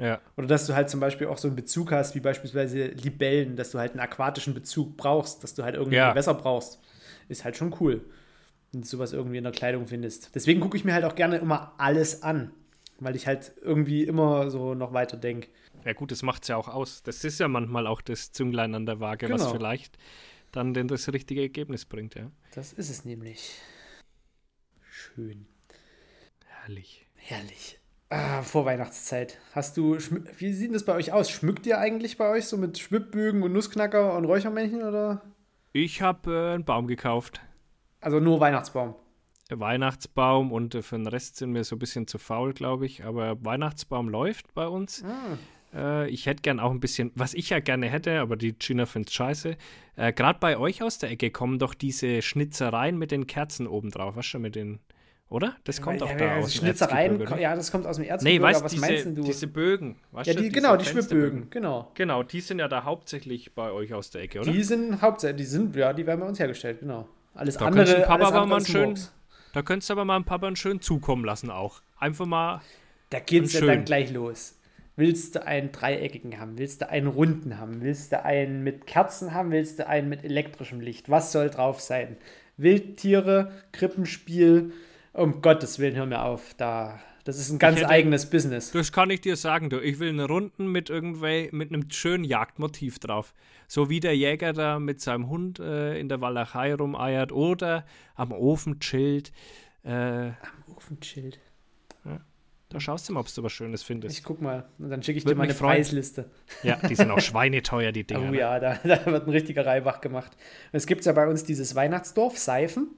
[0.00, 0.20] Ja.
[0.38, 3.72] Oder dass du halt zum Beispiel auch so einen Bezug hast, wie beispielsweise Libellen, dass
[3.72, 6.12] du halt einen aquatischen Bezug brauchst, dass du halt irgendwie ja.
[6.12, 6.80] Gewässer brauchst.
[7.28, 8.06] Ist halt schon cool,
[8.72, 10.34] wenn du sowas irgendwie in der Kleidung findest.
[10.34, 12.52] Deswegen gucke ich mir halt auch gerne immer alles an.
[13.00, 15.48] weil ich halt irgendwie immer so noch weiter denke.
[15.86, 17.04] Ja gut, das macht es ja auch aus.
[17.04, 19.52] Das ist ja manchmal auch das Zünglein an der Waage, was Genau.
[19.54, 19.96] vielleicht
[20.50, 22.30] dann denn das richtige Ergebnis bringt, ja.
[22.56, 23.52] Das ist es nämlich.
[24.90, 25.46] Schön.
[26.44, 27.06] Herrlich.
[27.14, 27.78] Herrlich.
[28.08, 29.38] Ah, Vorweihnachtszeit.
[29.52, 29.96] Hast du,
[30.38, 31.30] wie sieht das bei euch aus?
[31.30, 35.22] Schmückt ihr eigentlich bei euch so mit Schwibbögen und Nussknacker und Räuchermännchen oder?
[35.72, 37.40] Ich habe äh, einen Baum gekauft.
[38.00, 38.94] Also nur Weihnachtsbaum.
[39.50, 43.04] Weihnachtsbaum und äh, für den Rest sind wir so ein bisschen zu faul, glaube ich.
[43.04, 45.04] Aber Weihnachtsbaum läuft bei uns.
[45.04, 45.36] Ah,
[45.76, 48.86] Äh, ich hätte gern auch ein bisschen, was ich ja gerne hätte, aber die Gina
[48.86, 49.56] findet scheiße.
[49.96, 53.90] Äh, Gerade bei euch aus der Ecke kommen doch diese Schnitzereien mit den Kerzen oben
[53.90, 54.16] drauf.
[54.16, 54.78] Was schon mit den,
[55.28, 55.56] oder?
[55.64, 57.38] Das kommt doch ja, da ja, aus dem Schnitzereien, oder?
[57.38, 59.22] ja, das kommt aus dem Nee, Erzgebirge, weißt aber was diese, meinst du?
[59.22, 59.96] diese Bögen.
[60.12, 60.84] Weißt ja, du, die, diese genau, die.
[60.86, 61.90] Schwibbögen, genau.
[61.94, 64.50] Genau, die sind ja da hauptsächlich bei euch aus der Ecke, oder?
[64.50, 67.08] Die sind hauptsächlich, die sind, ja, die werden bei uns hergestellt, genau.
[67.34, 68.98] Alles Da andere, du Papa alles aber andere mal schön-.
[69.52, 71.80] Da könntest du aber mal einen Papa schön zukommen lassen auch.
[71.98, 72.60] Einfach mal,
[73.10, 74.54] Da geht's ja dann gleich los.
[74.96, 76.56] Willst du einen dreieckigen haben?
[76.58, 77.82] Willst du einen runden haben?
[77.82, 79.50] Willst du einen mit Kerzen haben?
[79.50, 81.10] Willst du einen mit elektrischem Licht?
[81.10, 82.16] Was soll drauf sein?
[82.56, 84.72] Wildtiere, Krippenspiel,
[85.12, 86.54] um Gottes Willen, hör mir auf.
[86.56, 88.70] Da, das ist ein ganz hätte- eigenes Business.
[88.70, 89.80] das kann ich dir sagen, du.
[89.80, 93.34] Ich will eine Runden mit irgendwel, mit einem schönen Jagdmotiv drauf.
[93.68, 97.84] So wie der Jäger da mit seinem Hund äh, in der Walachei rumeiert oder
[98.14, 99.30] am Ofen chillt.
[99.82, 100.30] Äh,
[100.74, 101.38] Ofenschild.
[102.68, 104.18] Da schaust du mal, ob du was Schönes findest.
[104.18, 105.76] Ich guck mal und dann schicke ich dir Würde mal eine mich freuen.
[105.76, 106.30] Preisliste.
[106.62, 108.28] Ja, die sind auch schweineteuer, die Dinger.
[108.28, 108.38] Oh ne?
[108.38, 110.32] ja, da, da wird ein richtiger Reibach gemacht.
[110.72, 112.88] Und es gibt ja bei uns dieses Weihnachtsdorf, Seifen.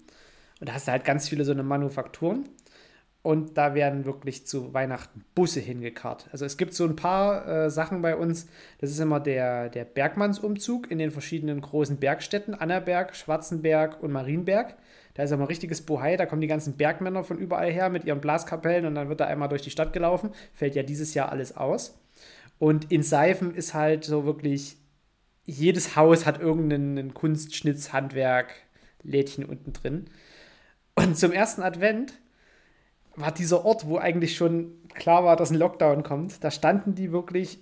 [0.61, 2.49] Und da hast du halt ganz viele so eine Manufakturen.
[3.23, 6.29] Und da werden wirklich zu Weihnachten Busse hingekarrt.
[6.33, 8.47] Also es gibt so ein paar äh, Sachen bei uns.
[8.79, 12.55] Das ist immer der, der Bergmannsumzug in den verschiedenen großen Bergstädten.
[12.55, 14.77] Annaberg, Schwarzenberg und Marienberg.
[15.19, 16.17] Da ist immer ein richtiges Bohai.
[16.17, 18.87] Da kommen die ganzen Bergmänner von überall her mit ihren Blaskapellen.
[18.87, 20.31] Und dann wird da einmal durch die Stadt gelaufen.
[20.55, 21.99] Fällt ja dieses Jahr alles aus.
[22.61, 24.77] Und in Seifen ist halt so wirklich
[25.45, 28.55] jedes Haus hat irgendeinen Kunstschnitz, Handwerk,
[29.03, 30.05] Lädchen unten drin.
[30.95, 32.13] Und zum ersten Advent
[33.17, 36.45] war dieser Ort, wo eigentlich schon klar war, dass ein Lockdown kommt.
[36.45, 37.59] Da standen die wirklich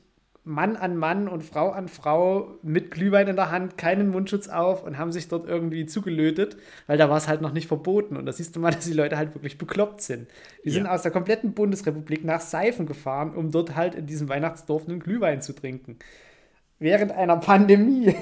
[0.49, 4.85] Mann an Mann und Frau an Frau mit Glühwein in der Hand, keinen Mundschutz auf
[4.85, 8.17] und haben sich dort irgendwie zugelötet, weil da war es halt noch nicht verboten.
[8.17, 10.29] Und da siehst du mal, dass die Leute halt wirklich bekloppt sind.
[10.65, 10.93] Die sind Ja.
[10.95, 15.43] aus der kompletten Bundesrepublik nach Seifen gefahren, um dort halt in diesem Weihnachtsdorf einen Glühwein
[15.43, 15.99] zu trinken.
[16.79, 18.15] Während einer Pandemie.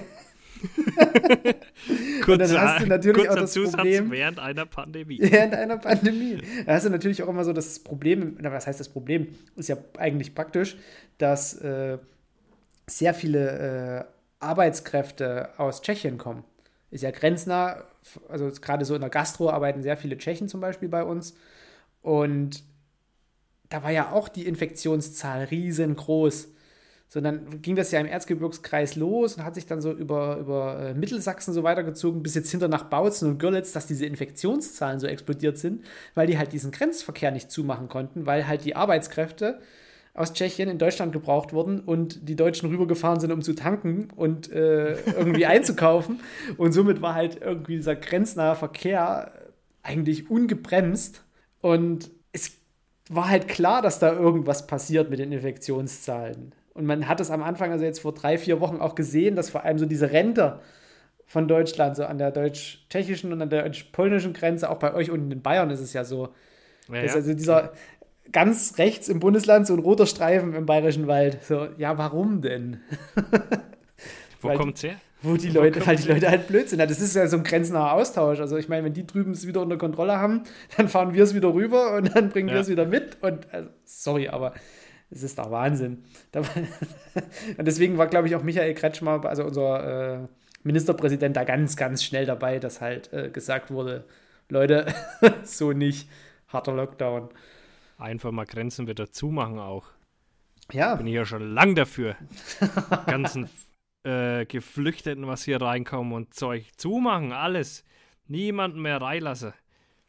[2.25, 5.19] Kurzer, dann hast du natürlich kurzer auch das Zusatz Problem- während einer Pandemie.
[5.21, 6.39] Während einer Pandemie.
[6.65, 9.29] Da hast du natürlich auch immer so das Problem, na, was heißt das Problem?
[9.57, 10.77] Ist ja eigentlich praktisch,
[11.19, 11.99] dass äh,
[12.87, 16.45] sehr viele äh, Arbeitskräfte aus Tschechien kommen.
[16.91, 17.85] Ist ja grenznah,
[18.29, 21.35] also gerade so in der Gastro arbeiten sehr viele Tschechen zum Beispiel bei uns.
[22.03, 22.63] Und
[23.69, 26.49] da war ja auch die Infektionszahl riesengroß.
[27.09, 30.81] So, dann ging das ja im Erzgebirgskreis los und hat sich dann so über, über
[30.81, 35.07] äh, Mittelsachsen so weitergezogen, bis jetzt hinter nach Bautzen und Görlitz, dass diese Infektionszahlen so
[35.07, 39.61] explodiert sind, weil die halt diesen Grenzverkehr nicht zumachen konnten, weil halt die Arbeitskräfte
[40.15, 44.51] aus Tschechien in Deutschland gebraucht wurden und die Deutschen rübergefahren sind, um zu tanken und
[44.53, 46.21] äh, irgendwie einzukaufen.
[46.57, 49.33] Und somit war halt irgendwie dieser grenznahe Verkehr
[49.83, 51.25] eigentlich ungebremst.
[51.61, 52.53] Und es
[53.11, 56.55] war halt klar, dass da irgendwas passiert mit den Infektionszahlen.
[56.75, 59.51] Und man hat es am Anfang, also jetzt vor drei, vier Wochen auch gesehen, dass
[59.51, 60.61] vor allem so diese Ränder
[61.27, 65.31] von Deutschland, so an der deutsch-tschechischen und an der deutsch-polnischen Grenze, auch bei euch unten
[65.31, 66.35] in Bayern ist es ja so,
[66.89, 67.15] Ja, dass ja.
[67.15, 67.73] also dieser
[68.33, 71.43] ganz rechts im Bundesland so ein roter Streifen im Bayerischen Wald.
[71.45, 72.81] So, ja, warum denn?
[74.41, 74.97] Wo weil- kommt's her?
[75.23, 76.07] Wo die Leute, weil die?
[76.09, 76.81] Leute halt blöd sind.
[76.81, 78.41] Das ist ja so ein grenznaher Austausch.
[78.41, 80.43] Also ich meine, wenn die drüben es wieder unter Kontrolle haben,
[80.77, 82.61] dann fahren wir es wieder rüber und dann bringen wir Ja.
[82.61, 83.17] es wieder mit.
[83.23, 84.53] Und also, sorry, aber
[85.11, 86.05] es ist doch Wahnsinn.
[87.57, 90.29] Und deswegen war, glaube ich, auch Michael Kretschmer, also unser äh,
[90.63, 94.05] Ministerpräsident, da ganz, ganz schnell dabei, dass halt äh, gesagt wurde,
[94.51, 94.87] Leute,
[95.45, 96.07] so nicht.
[96.49, 97.31] Harter Lockdown.
[97.99, 99.87] Einfach mal Grenzen wieder zumachen auch.
[100.73, 102.17] Ja, Bin ich ja schon lang dafür.
[103.07, 103.49] Ganzen
[104.05, 107.85] äh, Geflüchteten, was hier reinkommen und Zeug zumachen, alles.
[108.27, 109.53] Niemanden mehr reinlassen.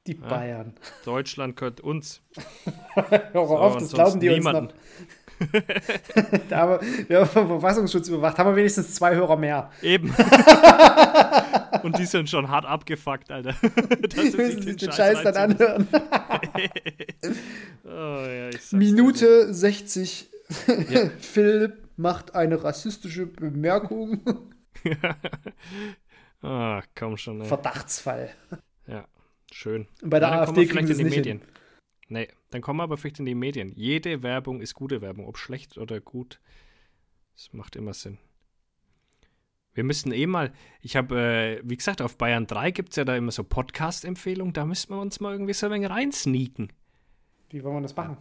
[0.08, 0.74] die Bayern.
[1.04, 2.22] Deutschland gehört uns.
[2.94, 4.68] Hör auf, und das glauben die niemanden.
[4.68, 5.25] uns noch.
[6.50, 9.72] da haben wir, wir haben vom Verfassungsschutz überwacht, haben wir wenigstens zwei Hörer mehr.
[9.82, 10.10] Eben.
[11.84, 13.54] und die sind schon hart abgefuckt, Alter.
[14.02, 15.68] Dass sie Müssen sich sich den Scheiß dann reinziehen.
[15.68, 15.88] anhören.
[17.84, 20.30] Oh, ja, Minute 60.
[20.90, 21.10] Ja.
[21.20, 24.22] Philipp macht eine rassistische Bemerkung.
[24.84, 24.98] dir.
[26.42, 27.48] Ah, komm schon, ey.
[27.48, 28.30] Verdachtsfall.
[28.88, 29.08] Ja,
[29.52, 29.88] schön.
[30.02, 31.42] Und bei der Ja, dann AfD kriegen sie in es die nicht Medien.
[32.08, 33.74] Nee, Dann kommen wir aber vielleicht in die Medien.
[33.76, 36.40] Jede Werbung ist gute Werbung, ob schlecht oder gut.
[37.36, 38.18] Das macht immer Sinn.
[39.74, 43.04] Wir müssten eh mal, ich habe, äh, wie gesagt, auf Bayern 3 gibt es ja
[43.04, 46.72] da immer so Podcast-Empfehlungen, da müssten wir uns mal irgendwie so ein wenig reinsneaken.
[47.50, 48.16] Wie wollen wir das machen?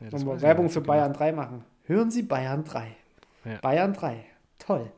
[0.00, 1.62] Ja, wollen wir Werbung für so Bayern 3 machen?
[1.82, 2.96] Hören Sie Bayern 3.
[3.44, 3.58] Ja.
[3.60, 4.24] Bayern 3.
[4.60, 4.90] Toll.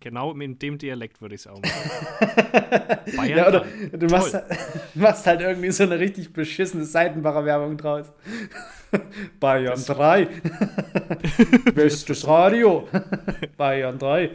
[0.00, 3.06] Genau in dem Dialekt würde ich es auch machen.
[3.16, 3.96] Bayern Ja, oder 3.
[3.96, 4.36] du machst,
[4.94, 8.12] machst halt irgendwie so eine richtig beschissene Seitenbacher Werbung draus.
[9.40, 10.28] Bayern 3.
[11.74, 12.88] Bestes Radio.
[13.56, 14.30] Bayern 3.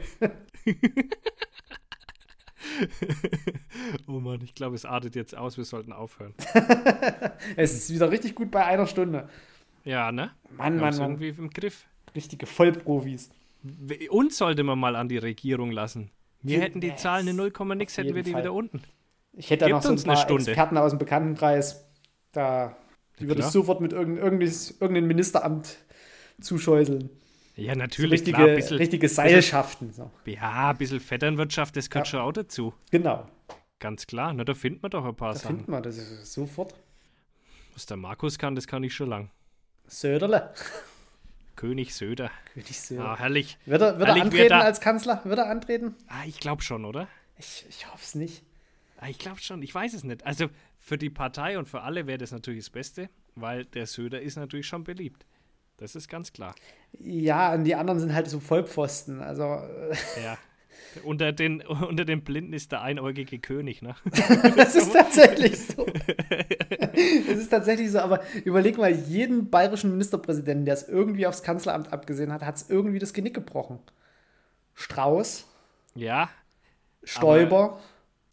[4.07, 6.33] oh Mann, ich glaube, es artet jetzt aus, wir sollten aufhören.
[7.55, 9.29] Es ist wieder richtig gut bei einer Stunde.
[9.85, 10.31] Ja, ne?
[10.51, 11.11] Mann, Mann, Mann.
[11.11, 11.85] irgendwie im Griff.
[12.15, 13.31] Richtige Vollprofis.
[14.09, 16.11] Uns sollte man mal an die Regierung lassen.
[16.41, 17.01] Wir hätten die Yes.
[17.01, 18.41] Zahlen in 0, nix, hätten wir die Fall.
[18.41, 18.83] wieder unten.
[19.31, 20.51] Ich hätte da noch so ein eine paar Stunde.
[20.51, 21.85] Experten aus dem Bekanntenkreis.
[22.33, 22.75] Da,
[23.19, 25.77] die würde ich sofort mit irgendein, irgendein, irgendein Ministeramt
[26.41, 27.09] zuschäuseln.
[27.55, 29.93] Ja, So natürlich, richtige, klar, bisschen, richtige Seilschaften.
[29.93, 30.11] So.
[30.25, 32.11] ja, ein bisschen Vetternwirtschaft, das gehört Ja.
[32.11, 32.73] schon auch dazu.
[32.91, 33.27] Genau.
[33.79, 35.47] Ganz klar, na, da findet man doch ein paar Da Sachen.
[35.57, 36.73] findet man das ist sofort.
[37.73, 39.29] Was der Markus kann, das kann ich schon lang.
[39.87, 40.53] Söderle.
[41.55, 42.31] König Söder.
[42.53, 43.05] König Söder.
[43.05, 43.57] Ah, herrlich.
[43.65, 45.21] Wird er, wird er antreten da- als Kanzler?
[45.23, 45.95] Wird er antreten?
[46.07, 47.07] Ah, ich glaube schon, oder?
[47.37, 48.43] Ich, ich hoffe es nicht.
[48.99, 50.25] Ah, ich glaube schon, ich weiß es nicht.
[50.25, 50.47] Also
[50.79, 54.35] für die Partei und für alle wäre das natürlich das Beste, weil der Söder ist
[54.35, 55.25] natürlich schon beliebt.
[55.77, 56.55] Das ist ganz klar.
[56.99, 59.21] Ja, und die anderen sind halt so Vollpfosten.
[59.21, 59.43] Also,
[60.23, 60.37] Ja.
[61.03, 63.95] unter, den, unter den Blinden ist der einäugige König, ne?
[64.57, 65.85] es ist tatsächlich so.
[66.93, 71.91] es ist tatsächlich so, aber überleg mal, jeden bayerischen Ministerpräsidenten, der es irgendwie aufs Kanzleramt
[71.93, 73.79] abgesehen hat, hat es irgendwie das Genick gebrochen.
[74.75, 75.45] Strauß,
[75.95, 76.29] Ja,
[77.03, 77.79] Stoiber,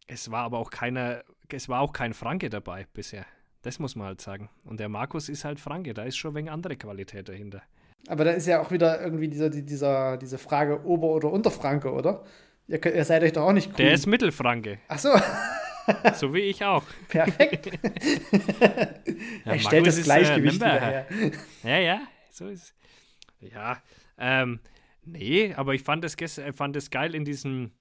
[0.07, 3.27] es war aber auch keiner, es war auch kein Franke dabei bisher.
[3.63, 4.49] Das muss man halt sagen.
[4.65, 7.63] Und der Markus ist halt Franke, da ist schon wenig andere Qualität dahinter.
[8.09, 11.93] aber da ist ja auch wieder irgendwie dieser, die- dieser, diese Frage Ober- oder Unterfranke,
[11.93, 12.25] oder?
[12.71, 13.85] Ihr, könnt- ihr seid euch doch auch nicht grün.
[13.87, 15.11] Der ist Mittelfranke, Ach so,
[16.15, 16.85] so wie ich auch.
[17.09, 17.67] perfekt.
[19.45, 21.07] Ja, er stellt Markus das ist, Gleichgewicht wieder her.
[21.63, 22.01] Ja, ja,
[22.31, 22.75] so ist
[23.41, 23.51] es.
[23.53, 23.83] Ja,
[24.19, 24.61] ähm,
[25.03, 27.73] nee, aber ich fand das, gest- äh, fand das geil in diesem,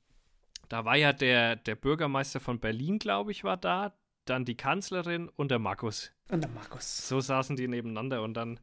[0.69, 3.93] da war ja der, der Bürgermeister von Berlin, glaube ich, war da,
[4.25, 6.11] dann die Kanzlerin und der Markus.
[6.29, 7.07] Und der Markus.
[7.07, 8.59] So saßen die nebeneinander und dann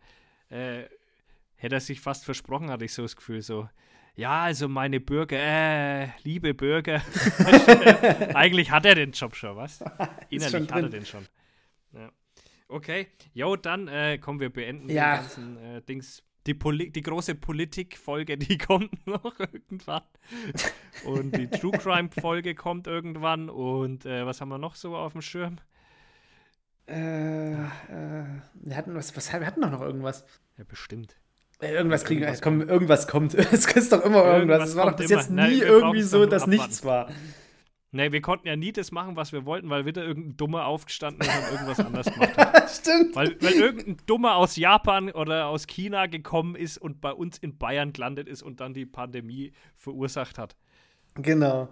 [0.49, 0.85] äh,
[1.57, 3.69] hätte er sich fast versprochen, hatte ich so das Gefühl, so,
[4.17, 7.03] ja, also meine Bürger, äh, liebe Bürger.
[8.35, 9.81] Eigentlich hat er den Job schon, was?
[10.31, 11.27] Innerlich schon hat er den schon.
[11.93, 12.11] Ja.
[12.69, 15.17] Okay, jo, dann äh, kommen wir beenden Ja.
[15.17, 16.23] den ganzen äh, Dings.
[16.47, 20.03] Die, Poli die große Politik-Folge, die kommt noch irgendwann.
[21.05, 23.51] Und die True Crime-Folge kommt irgendwann.
[23.51, 25.59] Und äh, was haben wir noch so auf dem Schirm?
[26.89, 30.25] Äh, äh, wir hatten was, was, wir hatten doch noch irgendwas.
[30.57, 31.17] Ja, bestimmt.
[31.61, 32.23] Irgendwas kriegen.
[32.23, 33.35] Irgendwas Komm, irgendwas kommt.
[33.53, 34.39] Es ist doch immer irgendwas.
[34.39, 35.21] Irgendwas Es war doch bis immer.
[35.21, 36.51] jetzt Nein, nie brauchen irgendwie so, dass abwarten.
[36.63, 37.09] nichts war.
[37.93, 41.23] Nee, wir konnten ja nie das machen, was wir wollten, weil wieder irgendein Dummer aufgestanden
[41.27, 42.71] ist und irgendwas anders gemacht hat.
[42.81, 43.17] Stimmt.
[43.17, 47.57] Weil, weil irgendein Dummer aus Japan oder aus China gekommen ist und bei uns in
[47.57, 50.57] Bayern gelandet ist und dann die Pandemie verursacht hat.
[51.15, 51.69] Genau.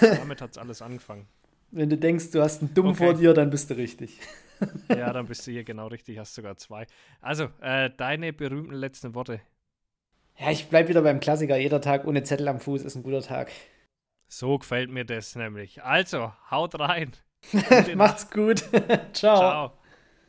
[0.00, 1.26] Damit hat es alles angefangen.
[1.70, 3.04] Wenn du denkst, du hast einen Dumm Okay.
[3.04, 4.20] vor dir, dann bist du richtig.
[4.88, 6.86] Ja, dann bist du hier genau richtig, hast sogar zwei.
[7.20, 9.40] Also, äh, deine berühmten letzten Worte.
[10.38, 11.56] Ja, ich bleib wieder beim Klassiker.
[11.56, 13.50] Jeder Tag ohne Zettel am Fuß ist ein guter Tag.
[14.28, 15.82] So gefällt mir das nämlich.
[15.82, 17.12] Also, haut rein.
[17.94, 18.64] Macht's gut.
[19.12, 19.36] Ciao.
[19.36, 19.81] Ciao.